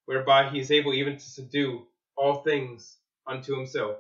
whereby 0.06 0.50
he 0.50 0.60
is 0.60 0.72
able 0.72 0.94
even 0.94 1.16
to 1.16 1.24
subdue 1.24 1.88
all 2.18 2.44
things 2.44 2.98
unto 3.26 3.56
himself. 3.56 3.96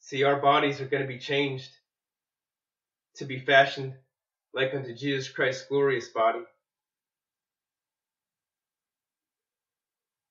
See, 0.00 0.22
our 0.22 0.38
bodies 0.38 0.82
are 0.82 0.86
going 0.86 1.02
to 1.02 1.08
be 1.08 1.18
changed 1.18 1.70
to 3.14 3.24
be 3.24 3.38
fashioned 3.38 3.94
like 4.52 4.74
unto 4.74 4.94
Jesus 4.94 5.30
Christ's 5.30 5.66
glorious 5.66 6.10
body. 6.10 6.44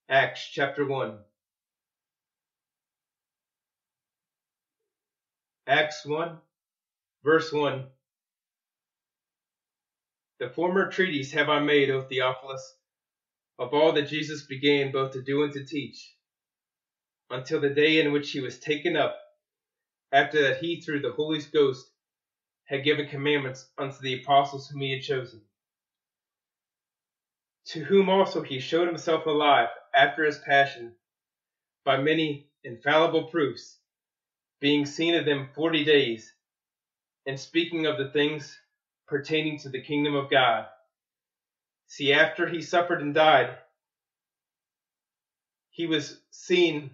Acts 0.08 0.48
chapter 0.48 0.86
1. 0.86 1.18
Acts 5.66 6.06
1, 6.06 6.38
verse 7.24 7.54
1. 7.54 7.88
The 10.40 10.50
former 10.50 10.92
treatise 10.92 11.32
have 11.32 11.48
I 11.48 11.60
made, 11.60 11.90
O 11.90 12.02
Theophilus, 12.02 12.76
of 13.58 13.74
all 13.74 13.94
that 13.94 14.10
Jesus 14.10 14.46
began 14.46 14.92
both 14.92 15.14
to 15.14 15.22
do 15.22 15.44
and 15.44 15.54
to 15.54 15.64
teach, 15.66 16.16
until 17.30 17.62
the 17.62 17.70
day 17.70 18.02
in 18.02 18.12
which 18.12 18.32
he 18.32 18.42
was 18.42 18.60
taken 18.60 18.98
up, 18.98 19.18
after 20.12 20.42
that 20.42 20.58
he 20.58 20.82
through 20.82 21.00
the 21.00 21.14
Holy 21.14 21.40
Ghost 21.54 21.90
had 22.66 22.84
given 22.84 23.08
commandments 23.08 23.66
unto 23.78 24.02
the 24.02 24.22
apostles 24.22 24.68
whom 24.68 24.82
he 24.82 24.92
had 24.92 25.02
chosen. 25.02 25.42
To 27.68 27.80
whom 27.86 28.10
also 28.10 28.42
he 28.42 28.60
showed 28.60 28.90
himself 28.90 29.26
alive 29.28 29.70
after 29.96 30.26
his 30.26 30.40
passion 30.40 30.94
by 31.86 32.02
many 32.02 32.50
infallible 32.66 33.30
proofs, 33.30 33.80
being 34.64 34.86
seen 34.86 35.14
of 35.14 35.26
them 35.26 35.50
forty 35.54 35.84
days, 35.84 36.34
and 37.26 37.38
speaking 37.38 37.86
of 37.86 37.98
the 37.98 38.08
things 38.12 38.58
pertaining 39.10 39.60
to 39.60 39.68
the 39.68 39.82
kingdom 39.82 40.16
of 40.16 40.32
God. 40.32 40.68
See, 41.88 42.14
after 42.14 42.48
he 42.48 42.62
suffered 42.62 43.02
and 43.02 43.14
died, 43.14 43.58
he 45.70 45.86
was 45.86 46.18
seen 46.32 46.92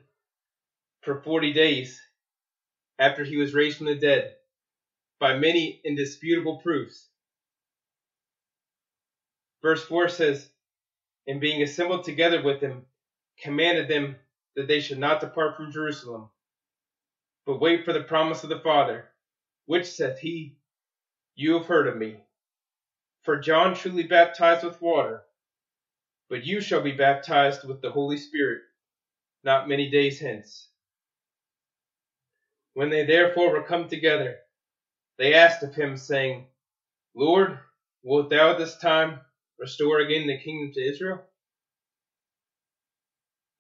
for 1.02 1.22
40 1.22 1.54
days 1.54 2.02
after 2.98 3.24
he 3.24 3.38
was 3.38 3.54
raised 3.54 3.78
from 3.78 3.86
the 3.86 3.96
dead 3.96 4.34
by 5.20 5.38
many 5.38 5.80
indisputable 5.86 6.58
proofs. 6.58 7.08
Verse 9.62 9.84
4 9.84 10.10
says, 10.10 10.50
And 11.28 11.40
being 11.40 11.62
assembled 11.62 12.04
together 12.04 12.42
with 12.42 12.62
them, 12.62 12.88
commanded 13.44 13.88
them 13.88 14.16
that 14.56 14.68
they 14.68 14.80
should 14.80 14.98
not 14.98 15.22
depart 15.22 15.56
from 15.56 15.72
Jerusalem, 15.72 16.30
but 17.46 17.60
wait 17.62 17.86
for 17.86 17.94
the 17.94 18.02
promise 18.02 18.44
of 18.44 18.50
the 18.50 18.60
Father, 18.60 19.06
which 19.66 19.88
saith 19.88 20.20
he, 20.20 20.56
You 21.36 21.54
have 21.54 21.66
heard 21.66 21.88
of 21.88 21.96
me. 21.96 22.18
For 23.24 23.38
John 23.38 23.74
truly 23.74 24.04
baptized 24.04 24.64
with 24.64 24.82
water, 24.82 25.24
but 26.30 26.44
you 26.46 26.62
shall 26.62 26.82
be 26.82 26.92
baptized 26.94 27.64
with 27.66 27.82
the 27.82 27.92
Holy 27.92 28.18
Spirit 28.18 28.60
not 29.44 29.68
many 29.68 29.90
days 29.90 30.20
hence. 30.20 30.70
When 32.74 32.90
they 32.90 33.04
therefore 33.04 33.52
were 33.52 33.62
come 33.62 33.88
together, 33.88 34.38
they 35.18 35.34
asked 35.34 35.64
of 35.64 35.76
him, 35.76 35.98
saying, 35.98 36.46
Lord, 37.16 37.58
wilt 38.04 38.30
thou 38.30 38.52
at 38.52 38.58
this 38.58 38.78
time 38.78 39.20
restore 39.60 40.00
again 40.00 40.28
the 40.28 40.38
kingdom 40.38 40.72
to 40.74 40.82
Israel? 40.82 41.22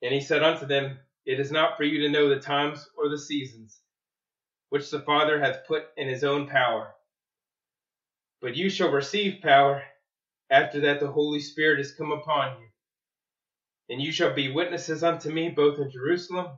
And 0.03 0.13
he 0.13 0.21
said 0.21 0.43
unto 0.43 0.65
them, 0.65 0.99
It 1.25 1.39
is 1.39 1.51
not 1.51 1.77
for 1.77 1.83
you 1.83 1.99
to 2.01 2.09
know 2.09 2.29
the 2.29 2.39
times 2.39 2.87
or 2.97 3.09
the 3.09 3.17
seasons, 3.17 3.79
which 4.69 4.89
the 4.89 5.01
Father 5.01 5.39
hath 5.39 5.67
put 5.67 5.85
in 5.97 6.07
his 6.07 6.23
own 6.23 6.47
power. 6.47 6.93
But 8.41 8.55
you 8.55 8.69
shall 8.69 8.91
receive 8.91 9.41
power 9.41 9.83
after 10.49 10.81
that 10.81 10.99
the 10.99 11.11
Holy 11.11 11.39
Spirit 11.39 11.79
is 11.79 11.93
come 11.93 12.11
upon 12.11 12.59
you. 12.59 12.67
And 13.89 14.01
you 14.01 14.11
shall 14.11 14.33
be 14.33 14.51
witnesses 14.51 15.03
unto 15.03 15.31
me 15.31 15.49
both 15.49 15.79
in 15.79 15.91
Jerusalem 15.91 16.57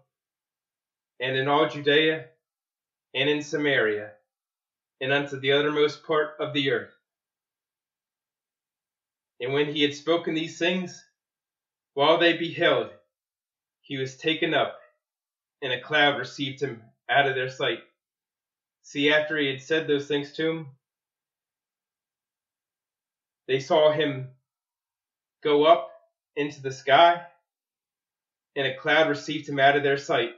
and 1.20 1.36
in 1.38 1.48
all 1.48 1.70
Judea 1.70 2.28
and 3.14 3.30
in 3.30 3.42
Samaria 3.42 4.12
and 5.02 5.12
unto 5.12 5.40
the 5.40 5.54
uttermost 5.54 6.04
part 6.06 6.36
of 6.40 6.54
the 6.54 6.72
earth. 6.72 6.94
And 9.40 9.54
when 9.54 9.74
he 9.74 9.82
had 9.82 9.96
spoken 9.96 10.36
these 10.36 10.60
things, 10.60 11.04
while 11.96 12.20
they 12.20 12.38
beheld, 12.38 12.92
he 13.92 13.98
was 13.98 14.16
taken 14.16 14.54
up, 14.54 14.80
and 15.62 15.74
a 15.74 15.82
cloud 15.82 16.18
received 16.18 16.62
him 16.62 16.82
out 17.10 17.28
of 17.28 17.36
their 17.36 17.50
sight. 17.50 17.80
See, 18.84 19.12
after 19.12 19.38
he 19.38 19.48
had 19.48 19.62
said 19.62 19.86
those 19.86 20.08
things 20.08 20.32
to 20.38 20.50
him, 20.50 20.68
they 23.50 23.60
saw 23.60 23.92
him 23.92 24.30
go 25.44 25.66
up 25.66 25.92
into 26.38 26.62
the 26.62 26.72
sky, 26.72 27.22
and 28.56 28.66
a 28.66 28.78
cloud 28.78 29.10
received 29.10 29.50
him 29.50 29.60
out 29.60 29.76
of 29.76 29.84
their 29.84 29.98
sight. 29.98 30.32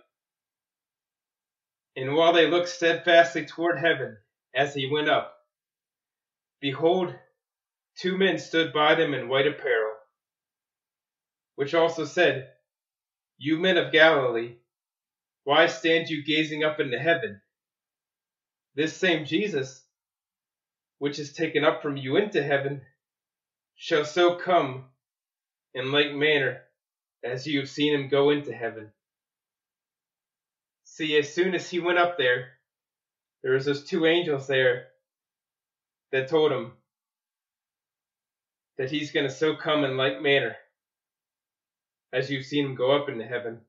And 1.95 2.15
while 2.15 2.33
they 2.33 2.49
looked 2.49 2.69
steadfastly 2.69 3.45
toward 3.45 3.77
heaven 3.77 4.17
as 4.55 4.73
he 4.73 4.89
went 4.89 5.09
up, 5.09 5.31
behold, 6.59 7.13
two 7.97 8.17
men 8.17 8.39
stood 8.39 8.73
by 8.73 8.95
them 8.95 9.13
in 9.13 9.29
white 9.29 9.45
apparel, 9.45 9.93
which 11.53 11.75
also 11.75 12.03
said, 12.03 12.49
You 13.37 13.57
men 13.57 13.77
of 13.77 13.91
Galilee, 13.91 14.55
why 15.43 15.67
stand 15.67 16.09
you 16.09 16.23
gazing 16.23 16.63
up 16.63 16.79
into 16.79 16.99
heaven? 16.99 17.41
This 18.75 18.95
same 18.95 19.25
Jesus, 19.25 19.85
which 20.99 21.19
is 21.19 21.33
taken 21.33 21.63
up 21.63 21.81
from 21.81 21.97
you 21.97 22.17
into 22.17 22.41
heaven, 22.41 22.81
shall 23.75 24.05
so 24.05 24.35
come 24.35 24.85
in 25.73 25.91
like 25.91 26.13
manner 26.13 26.61
as 27.23 27.45
you 27.47 27.59
have 27.59 27.69
seen 27.69 27.93
him 27.93 28.07
go 28.09 28.29
into 28.29 28.53
heaven. 28.53 28.91
See, 30.83 31.17
as 31.17 31.33
soon 31.33 31.55
as 31.55 31.69
he 31.69 31.79
went 31.79 31.99
up 31.99 32.17
there, 32.17 32.51
there 33.41 33.53
was 33.53 33.65
those 33.65 33.83
two 33.83 34.05
angels 34.05 34.47
there 34.47 34.87
that 36.11 36.29
told 36.29 36.51
him 36.51 36.73
that 38.77 38.91
he's 38.91 39.11
going 39.11 39.27
to 39.27 39.33
so 39.33 39.55
come 39.55 39.83
in 39.83 39.97
like 39.97 40.21
manner 40.21 40.55
as 42.13 42.29
you've 42.29 42.45
seen 42.45 42.65
him 42.67 42.75
go 42.75 42.91
up 42.91 43.09
into 43.09 43.25
heaven. 43.25 43.59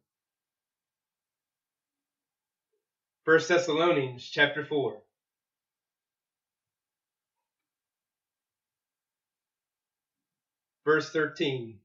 First 3.24 3.48
Thessalonians 3.48 4.28
chapter 4.30 4.66
4. 4.66 5.00
Verse 10.84 11.10
13. 11.10 11.78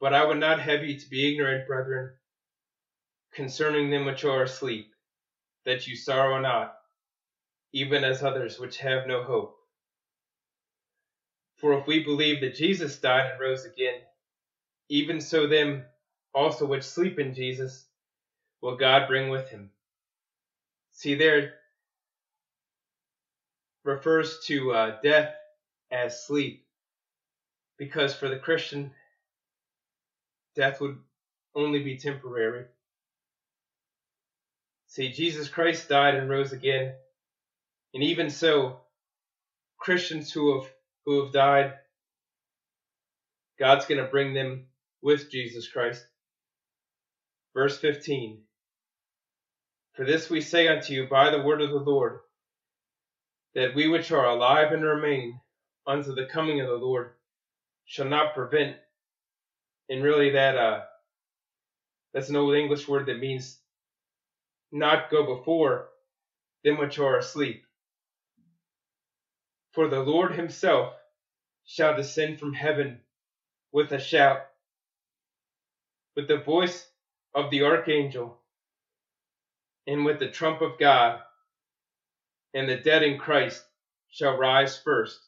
But 0.00 0.12
I 0.12 0.26
would 0.26 0.38
not 0.38 0.58
have 0.58 0.82
you 0.82 0.98
to 0.98 1.08
be 1.08 1.32
ignorant, 1.32 1.68
brethren, 1.68 2.10
concerning 3.32 3.88
them 3.90 4.04
which 4.04 4.24
are 4.24 4.42
asleep, 4.42 4.92
that 5.64 5.86
you 5.86 5.94
sorrow 5.94 6.40
not, 6.40 6.74
even 7.72 8.02
as 8.02 8.24
others 8.24 8.58
which 8.58 8.78
have 8.78 9.06
no 9.06 9.22
hope. 9.22 9.61
For 11.62 11.78
if 11.78 11.86
we 11.86 12.02
believe 12.02 12.40
that 12.40 12.56
Jesus 12.56 12.98
died 12.98 13.30
and 13.30 13.40
rose 13.40 13.64
again, 13.64 14.00
even 14.88 15.20
so 15.20 15.46
them 15.46 15.84
also 16.34 16.66
which 16.66 16.82
sleep 16.82 17.20
in 17.20 17.34
Jesus 17.34 17.86
will 18.60 18.76
God 18.76 19.06
bring 19.06 19.30
with 19.30 19.48
him. 19.48 19.70
See, 20.90 21.14
there 21.14 21.54
refers 23.84 24.40
to 24.46 24.72
uh, 24.72 25.00
death 25.04 25.32
as 25.92 26.26
sleep, 26.26 26.66
because 27.78 28.12
for 28.12 28.28
the 28.28 28.40
Christian, 28.40 28.90
death 30.56 30.80
would 30.80 30.98
only 31.54 31.84
be 31.84 31.96
temporary. 31.96 32.64
See, 34.88 35.12
Jesus 35.12 35.48
Christ 35.48 35.88
died 35.88 36.16
and 36.16 36.28
rose 36.28 36.52
again. 36.52 36.92
And 37.94 38.02
even 38.02 38.30
so, 38.30 38.80
Christians 39.78 40.32
who 40.32 40.60
have 40.60 40.68
who 41.06 41.22
have 41.22 41.32
died, 41.32 41.74
God's 43.58 43.86
going 43.86 44.02
to 44.02 44.10
bring 44.10 44.34
them 44.34 44.66
with 45.02 45.30
Jesus 45.30 45.68
Christ. 45.68 46.04
Verse 47.54 47.78
15. 47.78 48.40
For 49.94 50.06
this 50.06 50.30
we 50.30 50.40
say 50.40 50.68
unto 50.68 50.94
you 50.94 51.06
by 51.08 51.30
the 51.30 51.42
word 51.42 51.60
of 51.60 51.70
the 51.70 51.76
Lord, 51.76 52.20
that 53.54 53.74
we 53.74 53.88
which 53.88 54.10
are 54.12 54.26
alive 54.26 54.72
and 54.72 54.82
remain 54.82 55.40
unto 55.86 56.14
the 56.14 56.26
coming 56.26 56.60
of 56.60 56.68
the 56.68 56.76
Lord 56.76 57.12
shall 57.84 58.06
not 58.06 58.34
prevent 58.34 58.76
and 59.88 60.02
really 60.02 60.30
that 60.30 60.56
uh 60.56 60.80
that's 62.14 62.28
an 62.28 62.36
old 62.36 62.54
English 62.54 62.88
word 62.88 63.06
that 63.06 63.18
means 63.18 63.58
not 64.70 65.10
go 65.10 65.36
before 65.36 65.88
them 66.64 66.78
which 66.78 66.98
are 66.98 67.18
asleep. 67.18 67.64
For 69.72 69.88
the 69.88 70.00
Lord 70.00 70.32
himself 70.32 70.94
shall 71.64 71.96
descend 71.96 72.38
from 72.38 72.52
heaven 72.52 73.00
with 73.72 73.90
a 73.92 73.98
shout, 73.98 74.42
with 76.14 76.28
the 76.28 76.36
voice 76.36 76.86
of 77.34 77.50
the 77.50 77.62
archangel, 77.62 78.38
and 79.86 80.04
with 80.04 80.18
the 80.18 80.30
trump 80.30 80.60
of 80.60 80.78
God, 80.78 81.22
and 82.52 82.68
the 82.68 82.76
dead 82.76 83.02
in 83.02 83.18
Christ 83.18 83.64
shall 84.10 84.36
rise 84.36 84.78
first. 84.78 85.18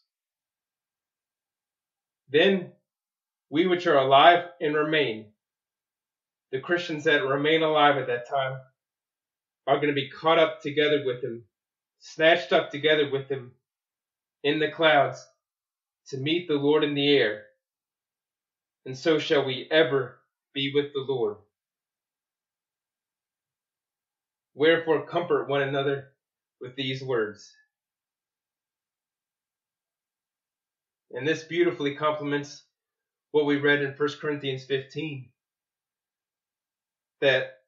Then 2.29 2.73
we 3.49 3.67
which 3.67 3.87
are 3.87 3.97
alive 3.97 4.51
and 4.61 4.75
remain, 4.75 5.33
the 6.53 6.61
Christians 6.61 7.05
that 7.05 7.25
remain 7.25 7.63
alive 7.63 7.97
at 7.97 8.09
that 8.09 8.29
time, 8.29 8.61
are 9.67 9.77
going 9.77 9.89
to 9.89 9.95
be 9.95 10.11
caught 10.11 10.39
up 10.39 10.61
together 10.61 11.03
with 11.07 11.25
him, 11.25 11.45
snatched 12.01 12.53
up 12.53 12.71
together 12.71 13.11
with 13.11 13.31
him 13.31 13.55
in 14.45 14.59
the 14.61 14.71
clouds 14.71 15.27
to 16.09 16.19
meet 16.19 16.47
the 16.47 16.55
Lord 16.55 16.85
in 16.85 16.95
the 16.95 17.17
air. 17.17 17.45
And 18.85 18.97
so 18.97 19.19
shall 19.19 19.45
we 19.45 19.67
ever 19.71 20.21
be 20.53 20.71
with 20.73 20.93
the 20.93 21.01
Lord. 21.01 21.39
Wherefore 24.55 25.07
comfort 25.07 25.49
one 25.49 25.63
another 25.63 26.13
with 26.61 26.77
these 26.77 27.03
words. 27.03 27.51
And 31.11 31.27
this 31.27 31.45
beautifully 31.45 31.95
complements 31.95 32.63
what 33.33 33.47
we 33.47 33.57
read 33.57 33.83
in 33.83 33.93
1 33.93 34.09
Corinthians 34.21 34.65
15 34.65 35.29
that 37.21 37.59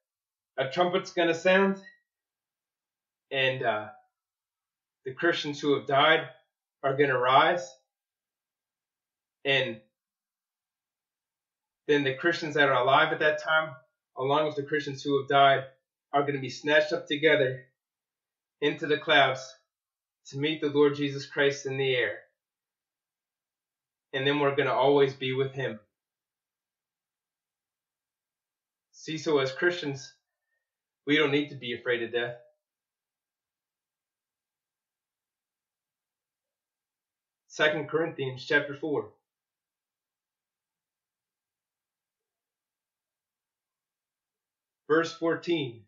a 0.57 0.69
trumpet's 0.69 1.11
going 1.11 1.27
to 1.27 1.33
sound 1.33 1.81
and 3.31 3.63
uh, 3.63 3.87
the 5.05 5.13
Christians 5.13 5.59
who 5.59 5.75
have 5.75 5.87
died 5.87 6.27
are 6.87 6.97
going 6.97 7.09
to 7.09 7.17
rise 7.17 7.67
and 9.45 9.81
then 11.87 12.03
the 12.03 12.15
Christians 12.15 12.55
that 12.55 12.69
are 12.69 12.83
alive 12.83 13.13
at 13.13 13.19
that 13.19 13.41
time, 13.41 13.71
along 14.17 14.47
with 14.47 14.55
the 14.55 14.63
Christians 14.63 15.03
who 15.03 15.19
have 15.19 15.29
died, 15.29 15.63
are 16.13 16.21
going 16.21 16.35
to 16.35 16.41
be 16.41 16.49
snatched 16.49 16.93
up 16.93 17.07
together 17.07 17.61
into 18.61 18.87
the 18.87 18.97
clouds 18.97 19.41
to 20.27 20.37
meet 20.37 20.61
the 20.61 20.69
Lord 20.69 20.95
Jesus 20.95 21.25
Christ 21.25 21.65
in 21.65 21.77
the 21.77 21.95
air 21.95 22.19
and 24.13 24.25
then 24.25 24.39
we're 24.39 24.55
going 24.55 24.67
to 24.67 24.73
always 24.73 25.13
be 25.13 25.33
with 25.33 25.53
him. 25.53 25.79
See, 28.91 29.17
so 29.17 29.39
as 29.39 29.51
Christians, 29.51 30.13
we 31.05 31.17
don't 31.17 31.31
need 31.31 31.49
to 31.49 31.55
be 31.55 31.73
afraid 31.73 32.03
of 32.03 32.11
death. 32.11 32.35
Second 37.57 37.89
Corinthians 37.89 38.45
chapter 38.45 38.75
4. 38.75 39.09
Verse 44.87 45.11
14. 45.15 45.81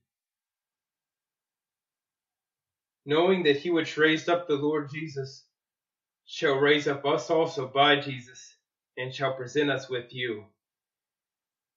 Knowing 3.05 3.43
that 3.43 3.57
he 3.57 3.69
which 3.69 3.97
raised 3.97 4.29
up 4.29 4.47
the 4.47 4.55
Lord 4.55 4.89
Jesus 4.91 5.45
shall 6.25 6.55
raise 6.55 6.87
up 6.87 7.05
us 7.05 7.29
also 7.29 7.67
by 7.67 7.99
Jesus 7.99 8.55
and 8.97 9.13
shall 9.13 9.35
present 9.35 9.69
us 9.69 9.87
with 9.87 10.11
you. 10.11 10.45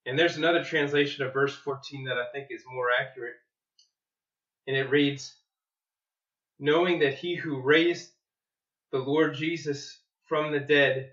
And 0.07 0.19
there's 0.19 0.39
another 0.39 0.65
translation 0.65 1.23
of 1.23 1.35
verse 1.35 1.55
14 1.55 2.07
that 2.07 2.17
I 2.17 2.33
think 2.33 2.47
is 2.49 2.65
more 2.67 2.87
accurate. 2.99 3.37
And 4.67 4.75
it 4.75 4.89
reads, 4.89 5.35
Knowing 6.59 7.01
that 7.01 7.13
he 7.13 7.35
who 7.35 7.61
raised 7.61 8.09
the 8.93 8.99
Lord 8.99 9.35
Jesus 9.35 9.99
from 10.27 10.53
the 10.53 10.61
dead 10.61 11.13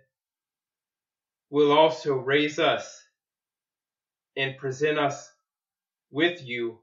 will 1.49 1.71
also 1.71 2.15
raise 2.15 2.59
us 2.59 3.01
and 4.35 4.57
present 4.57 4.99
us 4.99 5.31
with 6.11 6.45
you 6.45 6.77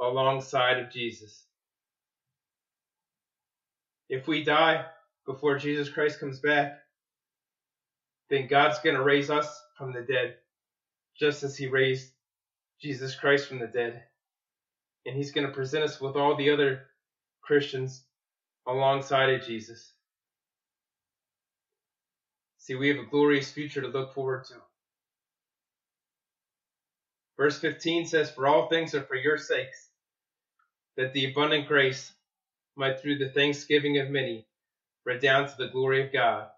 alongside 0.00 0.78
of 0.78 0.90
Jesus. 0.90 1.44
If 4.08 4.26
we 4.26 4.42
die 4.42 4.86
before 5.26 5.58
Jesus 5.58 5.90
Christ 5.90 6.18
comes 6.18 6.40
back, 6.40 6.78
then 8.30 8.46
God's 8.46 8.78
going 8.78 8.96
to 8.96 9.02
raise 9.02 9.30
us 9.30 9.62
from 9.76 9.92
the 9.92 10.00
dead, 10.00 10.36
just 11.18 11.42
as 11.42 11.56
He 11.56 11.66
raised 11.66 12.10
Jesus 12.80 13.14
Christ 13.14 13.48
from 13.48 13.58
the 13.58 13.66
dead. 13.66 14.02
And 15.04 15.14
He's 15.14 15.32
going 15.32 15.46
to 15.46 15.52
present 15.52 15.84
us 15.84 16.00
with 16.00 16.16
all 16.16 16.36
the 16.36 16.50
other 16.50 16.86
Christians 17.42 18.02
alongside 18.66 19.30
of 19.30 19.42
Jesus. 19.42 19.92
See, 22.68 22.74
we 22.74 22.88
have 22.88 22.98
a 22.98 23.08
glorious 23.08 23.50
future 23.50 23.80
to 23.80 23.88
look 23.88 24.12
forward 24.12 24.44
to. 24.44 24.54
Verse 27.38 27.58
15 27.58 28.04
says, 28.04 28.30
For 28.30 28.46
all 28.46 28.68
things 28.68 28.94
are 28.94 29.04
for 29.04 29.14
your 29.14 29.38
sakes, 29.38 29.88
that 30.98 31.14
the 31.14 31.30
abundant 31.30 31.66
grace 31.66 32.12
might 32.76 33.00
through 33.00 33.16
the 33.16 33.30
thanksgiving 33.30 33.96
of 33.96 34.10
many 34.10 34.46
redound 35.06 35.48
to 35.48 35.56
the 35.56 35.70
glory 35.70 36.04
of 36.04 36.12
God. 36.12 36.48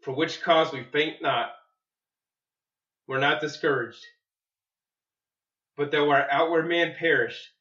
For 0.00 0.12
which 0.12 0.42
cause 0.42 0.72
we 0.72 0.82
faint 0.82 1.22
not, 1.22 1.52
we're 3.06 3.20
not 3.20 3.40
discouraged. 3.40 4.04
But 5.76 5.92
though 5.92 6.10
our 6.10 6.28
outward 6.28 6.68
man 6.68 6.96
perish, 6.98 7.52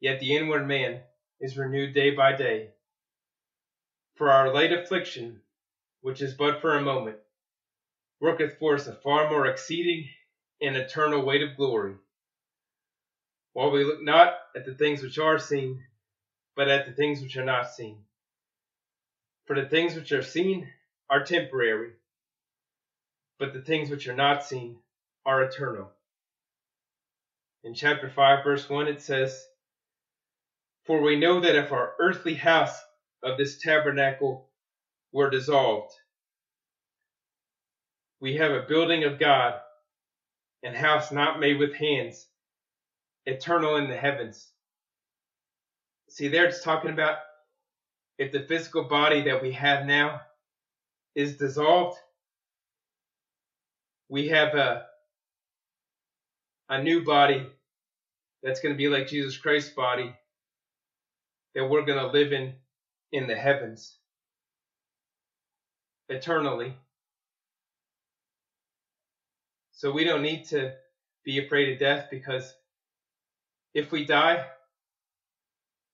yet 0.00 0.20
the 0.20 0.34
inward 0.34 0.66
man 0.66 1.02
is 1.38 1.58
renewed 1.58 1.92
day 1.92 2.12
by 2.12 2.34
day. 2.34 2.70
For 4.14 4.30
our 4.30 4.54
light 4.54 4.72
affliction, 4.72 5.42
which 6.04 6.20
is 6.20 6.34
but 6.34 6.60
for 6.60 6.76
a 6.76 6.82
moment, 6.82 7.16
worketh 8.20 8.58
for 8.58 8.74
us 8.74 8.86
a 8.86 8.92
far 8.92 9.30
more 9.30 9.46
exceeding 9.46 10.06
and 10.60 10.76
eternal 10.76 11.24
weight 11.24 11.40
of 11.40 11.56
glory. 11.56 11.94
While 13.54 13.70
we 13.70 13.84
look 13.84 14.02
not 14.02 14.34
at 14.54 14.66
the 14.66 14.74
things 14.74 15.02
which 15.02 15.18
are 15.18 15.38
seen, 15.38 15.82
but 16.56 16.68
at 16.68 16.84
the 16.84 16.92
things 16.92 17.22
which 17.22 17.38
are 17.38 17.44
not 17.44 17.70
seen. 17.70 18.04
For 19.46 19.58
the 19.58 19.66
things 19.66 19.94
which 19.94 20.12
are 20.12 20.22
seen 20.22 20.68
are 21.08 21.24
temporary, 21.24 21.92
but 23.38 23.54
the 23.54 23.62
things 23.62 23.88
which 23.88 24.06
are 24.06 24.14
not 24.14 24.44
seen 24.44 24.76
are 25.24 25.42
eternal. 25.42 25.90
In 27.62 27.72
chapter 27.72 28.10
5, 28.10 28.44
verse 28.44 28.68
1, 28.68 28.88
it 28.88 29.00
says, 29.00 29.42
For 30.84 31.00
we 31.00 31.18
know 31.18 31.40
that 31.40 31.56
if 31.56 31.72
our 31.72 31.94
earthly 31.98 32.34
house 32.34 32.78
of 33.22 33.38
this 33.38 33.58
tabernacle 33.62 34.50
were 35.14 35.30
dissolved. 35.30 35.94
We 38.20 38.36
have 38.36 38.50
a 38.50 38.66
building 38.68 39.04
of 39.04 39.18
God, 39.18 39.54
and 40.64 40.76
house 40.76 41.12
not 41.12 41.38
made 41.38 41.58
with 41.58 41.74
hands, 41.74 42.26
eternal 43.24 43.76
in 43.76 43.88
the 43.88 43.96
heavens. 43.96 44.50
See, 46.10 46.28
there 46.28 46.46
it's 46.46 46.64
talking 46.64 46.90
about 46.90 47.18
if 48.18 48.32
the 48.32 48.40
physical 48.40 48.84
body 48.84 49.22
that 49.22 49.40
we 49.40 49.52
have 49.52 49.86
now 49.86 50.20
is 51.14 51.36
dissolved, 51.36 51.96
we 54.08 54.28
have 54.28 54.54
a, 54.54 54.84
a 56.68 56.82
new 56.82 57.04
body 57.04 57.46
that's 58.42 58.60
going 58.60 58.74
to 58.74 58.78
be 58.78 58.88
like 58.88 59.06
Jesus 59.06 59.36
Christ's 59.36 59.74
body 59.74 60.12
that 61.54 61.68
we're 61.68 61.84
going 61.84 61.98
to 61.98 62.08
live 62.08 62.32
in 62.32 62.54
in 63.12 63.28
the 63.28 63.36
heavens 63.36 63.96
eternally. 66.08 66.74
So 69.72 69.90
we 69.90 70.04
don't 70.04 70.22
need 70.22 70.44
to 70.46 70.72
be 71.24 71.44
afraid 71.44 71.72
of 71.72 71.78
death 71.78 72.08
because 72.10 72.54
if 73.74 73.90
we 73.90 74.04
die, 74.04 74.44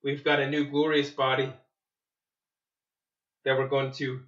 we've 0.04 0.24
got 0.24 0.40
a 0.40 0.50
new 0.50 0.68
glorious 0.68 1.10
body 1.10 1.52
that 3.44 3.56
we're 3.56 3.68
going 3.68 3.92
to 3.92 4.20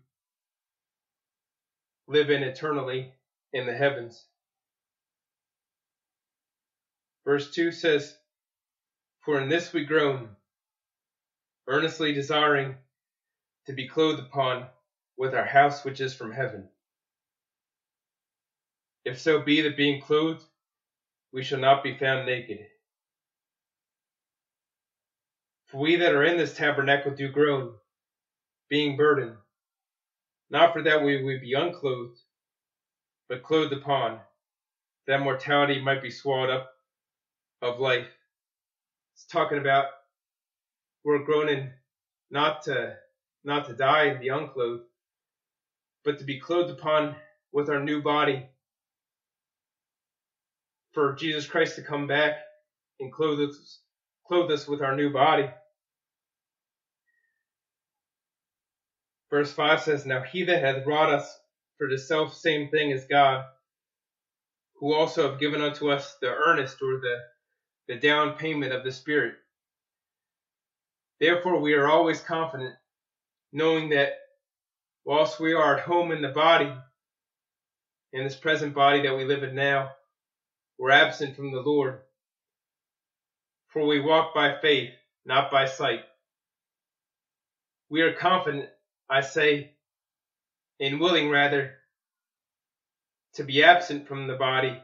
live 2.09 2.31
in 2.31 2.43
eternally 2.43 3.13
in 3.53 3.67
the 3.67 3.75
heavens. 3.75 4.25
Verse 7.25 7.53
2 7.53 7.71
says, 7.73 8.17
For 9.25 9.41
in 9.41 9.49
this 9.49 9.73
we 9.73 9.85
groan, 9.85 10.31
earnestly 11.69 12.13
desiring 12.13 12.75
to 13.67 13.73
be 13.73 13.87
clothed 13.87 14.21
upon 14.21 14.67
with 15.23 15.37
our 15.37 15.45
house 15.45 15.85
which 15.85 16.01
is 16.01 16.13
from 16.13 16.33
heaven. 16.33 16.69
If 19.05 19.21
so 19.21 19.41
be 19.41 19.61
that 19.61 19.77
being 19.77 20.01
clothed, 20.01 20.45
we 21.33 21.45
shall 21.45 21.61
not 21.61 21.85
be 21.85 21.97
found 21.97 22.27
naked. 22.27 22.59
For 25.67 25.79
we 25.81 25.95
that 25.95 26.13
are 26.13 26.25
in 26.25 26.39
this 26.39 26.57
tabernacle 26.57 27.13
do 27.13 27.29
groan, 27.29 27.73
being 28.69 28.97
burdened, 28.97 29.37
not 30.51 30.73
for 30.73 30.83
that 30.83 31.05
we 31.05 31.23
would 31.23 31.41
be 31.41 31.53
unclothed, 31.53 32.19
but 33.29 33.45
clothed 33.45 33.73
upon, 33.73 34.19
that 35.07 35.21
mortality 35.21 35.81
might 35.81 36.03
be 36.03 36.11
swallowed 36.11 36.51
up 36.51 36.69
of 37.63 37.79
life. 37.79 38.11
It's 39.15 39.25
talking 39.27 39.59
about 39.59 39.87
we're 41.05 41.23
groaning 41.23 41.71
not 42.33 42.63
to 42.63 42.97
not 43.45 43.67
to 43.67 43.73
die 43.73 44.07
and 44.07 44.19
be 44.19 44.27
unclothed, 44.27 44.83
but 46.05 46.19
to 46.19 46.25
be 46.25 46.39
clothed 46.41 46.71
upon 46.71 47.17
with 47.53 47.69
our 47.69 47.83
new 47.83 48.03
body. 48.03 48.47
For 50.93 51.15
Jesus 51.15 51.47
Christ 51.47 51.77
to 51.77 51.83
come 51.83 52.07
back 52.07 52.35
and 53.01 53.13
clothe 53.13 53.49
us, 53.49 53.81
clothe 54.27 54.51
us 54.51 54.69
with 54.69 54.83
our 54.83 54.95
new 54.97 55.13
body. 55.13 55.49
Verse 59.31 59.53
5 59.53 59.81
says, 59.81 60.05
Now 60.05 60.23
he 60.23 60.45
that 60.45 60.63
hath 60.63 60.87
wrought 60.87 61.09
us 61.13 61.39
for 61.79 61.89
the 61.89 61.99
self 61.99 62.35
same 62.35 62.69
thing 62.69 62.93
as 62.93 63.07
God, 63.07 63.45
who 64.77 64.93
also 64.93 65.31
have 65.31 65.41
given 65.41 65.63
unto 65.63 65.91
us 65.91 66.17
the 66.21 66.29
earnest 66.29 66.77
or 66.83 67.01
the, 67.01 67.17
the 67.89 67.97
down 67.97 68.35
payment 68.35 68.73
of 68.73 68.85
the 68.85 68.93
Spirit. 68.93 69.35
Therefore 71.19 71.61
we 71.61 71.73
are 71.75 71.89
always 71.89 72.21
confident, 72.21 72.75
knowing 73.53 73.89
that 73.91 74.22
whilst 75.05 75.41
we 75.41 75.53
are 75.53 75.79
at 75.79 75.85
home 75.85 76.13
in 76.13 76.23
the 76.23 76.29
body, 76.29 76.73
in 78.13 78.25
this 78.25 78.37
present 78.37 78.75
body 78.75 79.03
that 79.03 79.17
we 79.17 79.25
live 79.25 79.43
in 79.43 79.55
now, 79.55 79.91
we're 80.79 80.91
absent 80.91 81.37
from 81.37 81.53
the 81.53 81.61
Lord. 81.61 82.01
For 83.69 83.87
we 83.87 84.01
walk 84.01 84.35
by 84.35 84.59
faith, 84.61 84.91
not 85.25 85.51
by 85.51 85.67
sight. 85.67 86.01
We 87.89 88.03
are 88.03 88.13
confident, 88.13 88.69
I 89.09 89.23
say, 89.23 89.73
and 90.81 91.01
willing 91.01 91.31
rather, 91.31 91.73
to 93.35 93.45
be 93.45 93.65
absent 93.65 94.07
from 94.07 94.27
the 94.27 94.37
body 94.37 94.79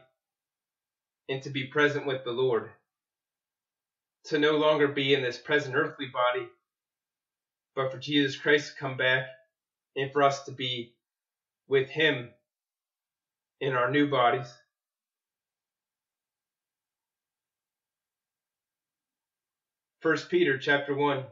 and 1.27 1.41
to 1.43 1.49
be 1.49 1.67
present 1.67 2.07
with 2.07 2.23
the 2.23 2.31
Lord. 2.31 2.71
To 4.25 4.39
no 4.39 4.57
longer 4.57 4.87
be 4.87 5.13
in 5.13 5.21
this 5.21 5.37
present 5.37 5.75
earthly 5.75 6.07
body, 6.07 6.47
but 7.75 7.91
for 7.91 7.99
Jesus 7.99 8.35
Christ 8.35 8.73
to 8.73 8.79
come 8.79 8.97
back 8.97 9.25
and 9.99 10.11
for 10.11 10.23
us 10.23 10.43
to 10.45 10.51
be 10.51 10.93
with 11.67 11.89
him 11.89 12.29
in 13.59 13.73
our 13.73 13.91
new 13.91 14.09
bodies. 14.09 14.51
First 20.01 20.29
Peter 20.29 20.57
chapter 20.57 20.95
1 20.95 21.25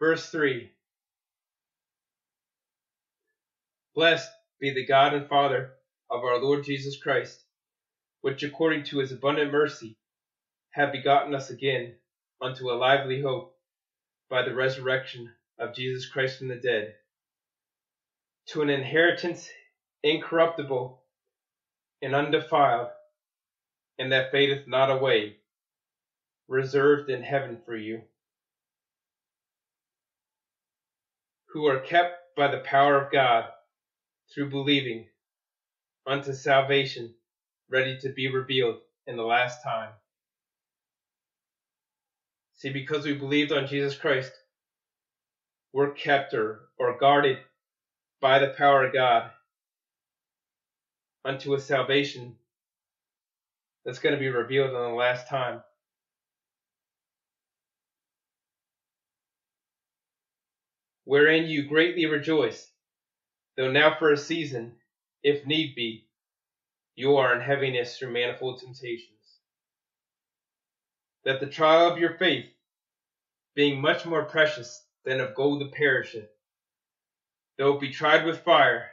verse 0.00 0.30
3 0.30 0.70
Blessed 3.94 4.30
be 4.58 4.72
the 4.72 4.86
God 4.86 5.12
and 5.12 5.28
Father 5.28 5.72
of 6.10 6.24
our 6.24 6.40
Lord 6.40 6.64
Jesus 6.64 6.96
Christ, 6.96 7.44
which 8.22 8.42
according 8.42 8.84
to 8.84 8.98
his 8.98 9.12
abundant 9.12 9.52
mercy 9.52 9.98
have 10.70 10.92
begotten 10.92 11.34
us 11.34 11.50
again 11.50 11.94
unto 12.40 12.70
a 12.70 12.72
lively 12.72 13.20
hope 13.20 13.49
by 14.30 14.42
the 14.42 14.54
resurrection 14.54 15.28
of 15.58 15.74
Jesus 15.74 16.06
Christ 16.06 16.38
from 16.38 16.48
the 16.48 16.56
dead, 16.56 16.94
to 18.46 18.62
an 18.62 18.70
inheritance 18.70 19.50
incorruptible 20.04 21.02
and 22.00 22.14
undefiled, 22.14 22.88
and 23.98 24.12
that 24.12 24.30
fadeth 24.30 24.66
not 24.68 24.90
away, 24.90 25.36
reserved 26.48 27.10
in 27.10 27.22
heaven 27.22 27.58
for 27.66 27.76
you, 27.76 28.02
who 31.48 31.66
are 31.66 31.80
kept 31.80 32.36
by 32.36 32.48
the 32.48 32.60
power 32.60 33.00
of 33.00 33.12
God 33.12 33.46
through 34.32 34.50
believing 34.50 35.06
unto 36.06 36.32
salvation, 36.32 37.12
ready 37.68 37.98
to 38.00 38.08
be 38.10 38.32
revealed 38.32 38.78
in 39.06 39.16
the 39.16 39.24
last 39.24 39.62
time. 39.64 39.90
See, 42.60 42.68
because 42.68 43.06
we 43.06 43.14
believed 43.14 43.52
on 43.52 43.66
Jesus 43.66 43.96
Christ, 43.96 44.32
we're 45.72 45.92
kept 45.92 46.34
or, 46.34 46.68
or 46.78 46.98
guarded 46.98 47.38
by 48.20 48.38
the 48.38 48.48
power 48.50 48.84
of 48.84 48.92
God 48.92 49.30
unto 51.24 51.54
a 51.54 51.60
salvation 51.60 52.36
that's 53.82 53.98
going 53.98 54.14
to 54.14 54.20
be 54.20 54.28
revealed 54.28 54.68
in 54.68 54.74
the 54.74 54.88
last 54.90 55.26
time. 55.26 55.62
Wherein 61.06 61.46
you 61.46 61.66
greatly 61.66 62.04
rejoice, 62.04 62.70
though 63.56 63.72
now 63.72 63.96
for 63.98 64.12
a 64.12 64.18
season, 64.18 64.74
if 65.22 65.46
need 65.46 65.74
be, 65.74 66.04
you 66.94 67.16
are 67.16 67.34
in 67.34 67.40
heaviness 67.40 67.96
through 67.96 68.12
manifold 68.12 68.60
temptations. 68.60 69.19
That 71.24 71.40
the 71.40 71.46
trial 71.46 71.90
of 71.90 71.98
your 71.98 72.16
faith, 72.16 72.46
being 73.54 73.80
much 73.80 74.06
more 74.06 74.24
precious 74.24 74.86
than 75.04 75.20
of 75.20 75.34
gold 75.34 75.60
that 75.60 75.72
perisheth, 75.72 76.28
though 77.58 77.74
it 77.74 77.80
be 77.80 77.90
tried 77.90 78.24
with 78.24 78.44
fire, 78.44 78.90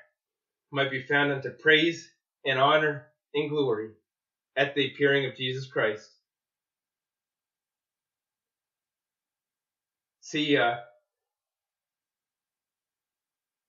might 0.72 0.92
be 0.92 1.04
found 1.04 1.32
unto 1.32 1.50
praise 1.52 2.10
and 2.46 2.60
honor 2.60 3.08
and 3.34 3.50
glory 3.50 3.92
at 4.56 4.76
the 4.76 4.92
appearing 4.92 5.26
of 5.26 5.38
Jesus 5.38 5.68
Christ. 5.68 6.10
See, 10.22 10.58
uh, 10.58 10.76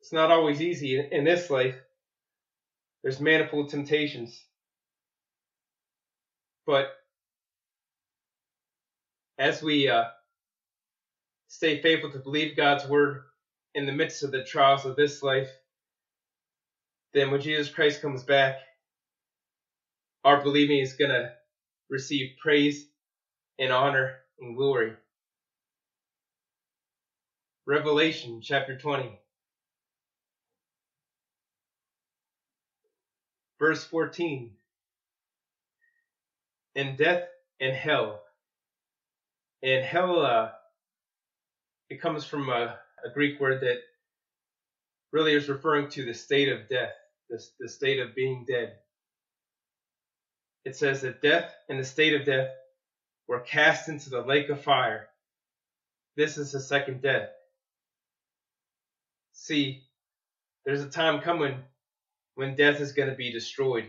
it's 0.01 0.12
not 0.12 0.33
always 0.33 0.61
easy 0.61 0.99
in 0.99 1.23
this 1.23 1.51
life. 1.51 1.77
There's 3.03 3.21
manifold 3.21 3.68
temptations. 3.68 4.42
But 6.66 6.88
as 9.38 9.62
we 9.62 9.88
uh, 9.88 10.05
stay 11.48 11.81
faithful 11.81 12.11
to 12.11 12.18
believe 12.18 12.57
God's 12.57 12.87
word 12.87 13.22
in 13.74 13.87
the 13.87 13.92
midst 13.92 14.22
of 14.22 14.31
the 14.33 14.42
trials 14.42 14.85
of 14.85 14.96
this 14.96 15.22
life, 15.22 15.51
then 17.14 17.31
when 17.31 17.40
Jesus 17.40 17.68
Christ 17.70 18.01
comes 18.03 18.22
back, 18.24 18.57
our 20.24 20.42
believing 20.42 20.81
is 20.81 20.94
going 20.94 21.11
to 21.11 21.31
receive 21.90 22.31
praise 22.42 22.87
and 23.59 23.72
honor 23.72 24.12
and 24.40 24.57
glory. 24.57 24.92
Revelation 27.66 28.40
chapter 28.42 28.77
20. 28.77 29.18
Verse 33.59 33.85
14. 33.85 34.53
In 36.77 36.96
death 36.96 37.22
and 37.61 37.74
hell. 37.74 38.20
And 39.62 39.85
hell, 39.85 40.21
uh, 40.21 40.51
it 41.90 42.01
comes 42.01 42.25
from 42.25 42.49
a, 42.49 42.79
a 43.05 43.11
Greek 43.12 43.40
word 43.40 43.62
that 43.62 43.79
really 45.12 45.35
is 45.35 45.49
referring 45.49 45.88
to 45.90 46.05
the 46.05 46.14
state 46.14 46.49
of 46.49 46.68
death, 46.68 46.92
the, 47.31 47.42
the 47.59 47.68
state 47.68 47.99
of 48.01 48.14
being 48.14 48.44
dead. 48.47 48.75
It 50.64 50.77
says 50.77 51.01
that 51.03 51.23
death 51.23 51.53
and 51.68 51.79
the 51.79 51.85
state 51.85 52.14
of 52.14 52.27
death 52.27 52.51
were 53.27 53.40
cast 53.40 53.88
into 53.88 54.11
the 54.11 54.23
lake 54.23 54.49
of 54.49 54.62
fire. 54.62 55.09
This 56.16 56.38
is 56.38 56.53
the 56.53 56.61
second 56.61 57.03
death. 57.03 57.29
See, 59.33 59.83
there's 60.64 60.83
a 60.83 60.90
time 60.90 61.21
coming 61.21 61.55
when 62.35 62.57
death 62.57 62.81
is 62.81 62.92
going 62.92 63.09
to 63.09 63.14
be 63.14 63.33
destroyed. 63.33 63.87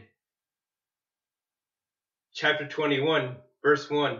Chapter 2.34 2.67
21, 2.67 3.36
verse 3.63 3.89
1. 3.89 4.19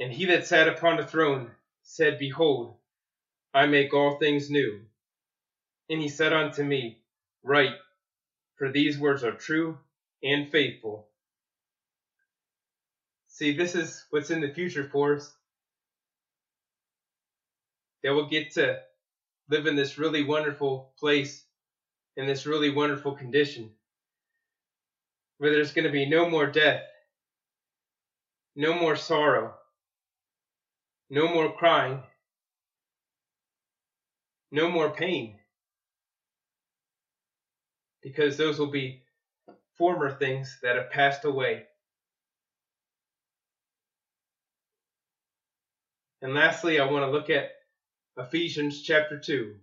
And 0.00 0.12
he 0.12 0.26
that 0.26 0.46
sat 0.46 0.68
upon 0.68 0.96
the 0.96 1.06
throne 1.06 1.50
said, 1.82 2.18
Behold, 2.18 2.76
I 3.52 3.66
make 3.66 3.92
all 3.92 4.18
things 4.18 4.50
new. 4.50 4.80
And 5.90 6.00
he 6.00 6.08
said 6.08 6.32
unto 6.32 6.62
me, 6.62 6.98
Write, 7.42 7.74
for 8.56 8.70
these 8.70 8.98
words 8.98 9.24
are 9.24 9.32
true 9.32 9.78
and 10.22 10.50
faithful. 10.50 11.08
See, 13.28 13.56
this 13.56 13.74
is 13.74 14.04
what's 14.10 14.30
in 14.30 14.40
the 14.40 14.52
future 14.52 14.88
for 14.90 15.16
us. 15.16 15.32
That 18.02 18.14
we'll 18.14 18.28
get 18.28 18.52
to 18.52 18.78
live 19.48 19.66
in 19.66 19.76
this 19.76 19.98
really 19.98 20.24
wonderful 20.24 20.92
place, 20.98 21.44
in 22.16 22.26
this 22.26 22.46
really 22.46 22.70
wonderful 22.70 23.12
condition, 23.12 23.70
where 25.38 25.50
there's 25.50 25.72
going 25.72 25.86
to 25.86 25.92
be 25.92 26.06
no 26.06 26.28
more 26.28 26.46
death, 26.46 26.82
no 28.54 28.74
more 28.74 28.96
sorrow, 28.96 29.54
no 31.10 31.28
more 31.28 31.52
crying, 31.52 32.02
no 34.50 34.70
more 34.70 34.90
pain. 34.90 35.36
Because 38.02 38.36
those 38.36 38.58
will 38.58 38.70
be 38.70 39.02
former 39.76 40.10
things 40.10 40.58
that 40.62 40.76
have 40.76 40.90
passed 40.90 41.24
away. 41.24 41.64
And 46.22 46.34
lastly, 46.34 46.80
I 46.80 46.90
want 46.90 47.04
to 47.04 47.10
look 47.10 47.30
at 47.30 47.50
Ephesians 48.16 48.82
chapter 48.82 49.18
2. 49.18 49.54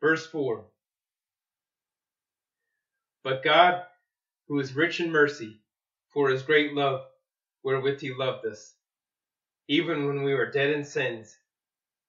Verse 0.00 0.26
4 0.26 0.66
But 3.22 3.42
God, 3.42 3.84
who 4.48 4.58
is 4.58 4.76
rich 4.76 5.00
in 5.00 5.10
mercy, 5.10 5.60
for 6.12 6.28
his 6.28 6.42
great 6.42 6.72
love 6.74 7.00
wherewith 7.62 8.00
he 8.00 8.12
loved 8.12 8.46
us, 8.46 8.74
even 9.68 10.06
when 10.06 10.22
we 10.22 10.34
were 10.34 10.50
dead 10.50 10.70
in 10.70 10.84
sins, 10.84 11.36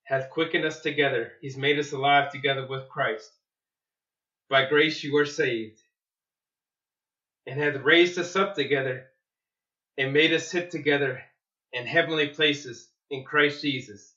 hath 0.04 0.30
quickened 0.30 0.66
us 0.66 0.82
together. 0.82 1.32
He's 1.42 1.58
made 1.58 1.80
us 1.80 1.94
alive 1.94 2.32
together 2.32 2.68
with 2.68 2.90
Christ. 2.90 3.32
By 4.50 4.66
grace 4.66 5.04
you 5.04 5.16
are 5.18 5.26
saved, 5.26 5.82
and 7.48 7.60
hath 7.60 7.82
raised 7.82 8.20
us 8.20 8.36
up 8.36 8.54
together, 8.56 9.06
and 9.98 10.14
made 10.14 10.34
us 10.34 10.48
sit 10.48 10.72
together 10.72 11.22
in 11.72 11.86
heavenly 11.86 12.28
places 12.28 12.90
in 13.10 13.24
Christ 13.24 13.62
Jesus, 13.62 14.14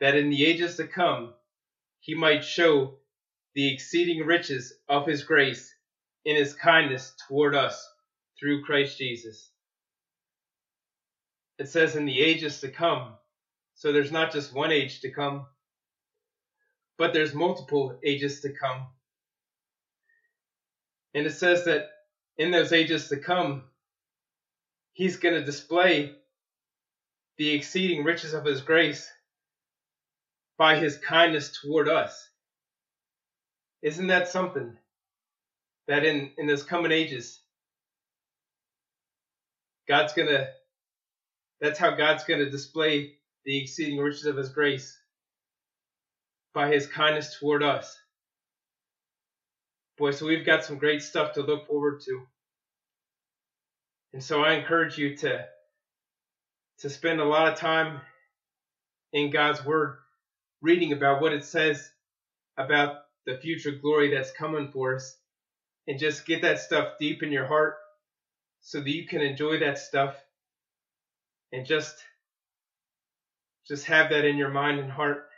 that 0.00 0.16
in 0.16 0.30
the 0.30 0.44
ages 0.44 0.76
to 0.76 0.86
come 0.86 1.34
he 2.00 2.14
might 2.14 2.44
show 2.44 2.98
the 3.54 3.72
exceeding 3.72 4.26
riches 4.26 4.72
of 4.88 5.06
his 5.06 5.24
grace 5.24 5.74
in 6.24 6.36
his 6.36 6.54
kindness 6.54 7.14
toward 7.26 7.54
us 7.54 7.88
through 8.38 8.64
Christ 8.64 8.98
Jesus. 8.98 9.50
It 11.58 11.68
says 11.68 11.96
in 11.96 12.06
the 12.06 12.20
ages 12.20 12.60
to 12.60 12.68
come, 12.68 13.14
so 13.74 13.92
there's 13.92 14.12
not 14.12 14.32
just 14.32 14.54
one 14.54 14.72
age 14.72 15.00
to 15.00 15.10
come, 15.10 15.46
but 16.98 17.12
there's 17.12 17.34
multiple 17.34 17.98
ages 18.04 18.40
to 18.40 18.52
come. 18.52 18.86
And 21.14 21.26
it 21.26 21.32
says 21.32 21.64
that 21.64 21.88
in 22.38 22.50
those 22.50 22.72
ages 22.72 23.08
to 23.08 23.16
come, 23.16 23.64
he's 24.92 25.16
going 25.16 25.34
to 25.34 25.44
display 25.44 26.12
the 27.36 27.52
exceeding 27.52 28.04
riches 28.04 28.34
of 28.34 28.44
his 28.44 28.60
grace 28.60 29.10
by 30.58 30.76
his 30.76 30.98
kindness 30.98 31.58
toward 31.62 31.88
us. 31.88 32.28
Isn't 33.82 34.08
that 34.08 34.28
something 34.28 34.76
that 35.90 36.04
in, 36.04 36.30
in 36.38 36.46
those 36.46 36.62
coming 36.62 36.92
ages, 36.92 37.40
God's 39.88 40.12
going 40.12 40.28
to, 40.28 40.46
that's 41.60 41.80
how 41.80 41.90
God's 41.90 42.22
going 42.22 42.38
to 42.38 42.48
display 42.48 43.10
the 43.44 43.60
exceeding 43.60 43.98
riches 43.98 44.26
of 44.26 44.36
his 44.36 44.50
grace 44.50 44.96
by 46.54 46.72
his 46.72 46.86
kindness 46.86 47.36
toward 47.40 47.64
us. 47.64 47.98
Boy, 49.98 50.12
so 50.12 50.26
we've 50.26 50.46
got 50.46 50.64
some 50.64 50.78
great 50.78 51.02
stuff 51.02 51.32
to 51.32 51.42
look 51.42 51.66
forward 51.66 52.00
to. 52.06 52.20
And 54.12 54.22
so 54.22 54.42
I 54.42 54.52
encourage 54.52 54.96
you 54.96 55.16
to 55.18 55.44
to 56.78 56.88
spend 56.88 57.20
a 57.20 57.24
lot 57.24 57.52
of 57.52 57.58
time 57.58 58.00
in 59.12 59.30
God's 59.30 59.64
word 59.64 59.96
reading 60.62 60.92
about 60.92 61.20
what 61.20 61.32
it 61.32 61.44
says 61.44 61.90
about 62.56 62.98
the 63.26 63.36
future 63.38 63.72
glory 63.72 64.14
that's 64.14 64.30
coming 64.32 64.70
for 64.72 64.94
us 64.94 65.19
and 65.88 65.98
just 65.98 66.26
get 66.26 66.42
that 66.42 66.58
stuff 66.60 66.94
deep 67.00 67.22
in 67.22 67.32
your 67.32 67.46
heart 67.46 67.74
so 68.60 68.80
that 68.80 68.90
you 68.90 69.06
can 69.06 69.20
enjoy 69.20 69.58
that 69.60 69.78
stuff 69.78 70.16
and 71.52 71.66
just 71.66 71.96
just 73.68 73.86
have 73.86 74.10
that 74.10 74.24
in 74.26 74.36
your 74.38 74.50
mind 74.50 74.80
and 74.80 74.90
heart 74.92 75.29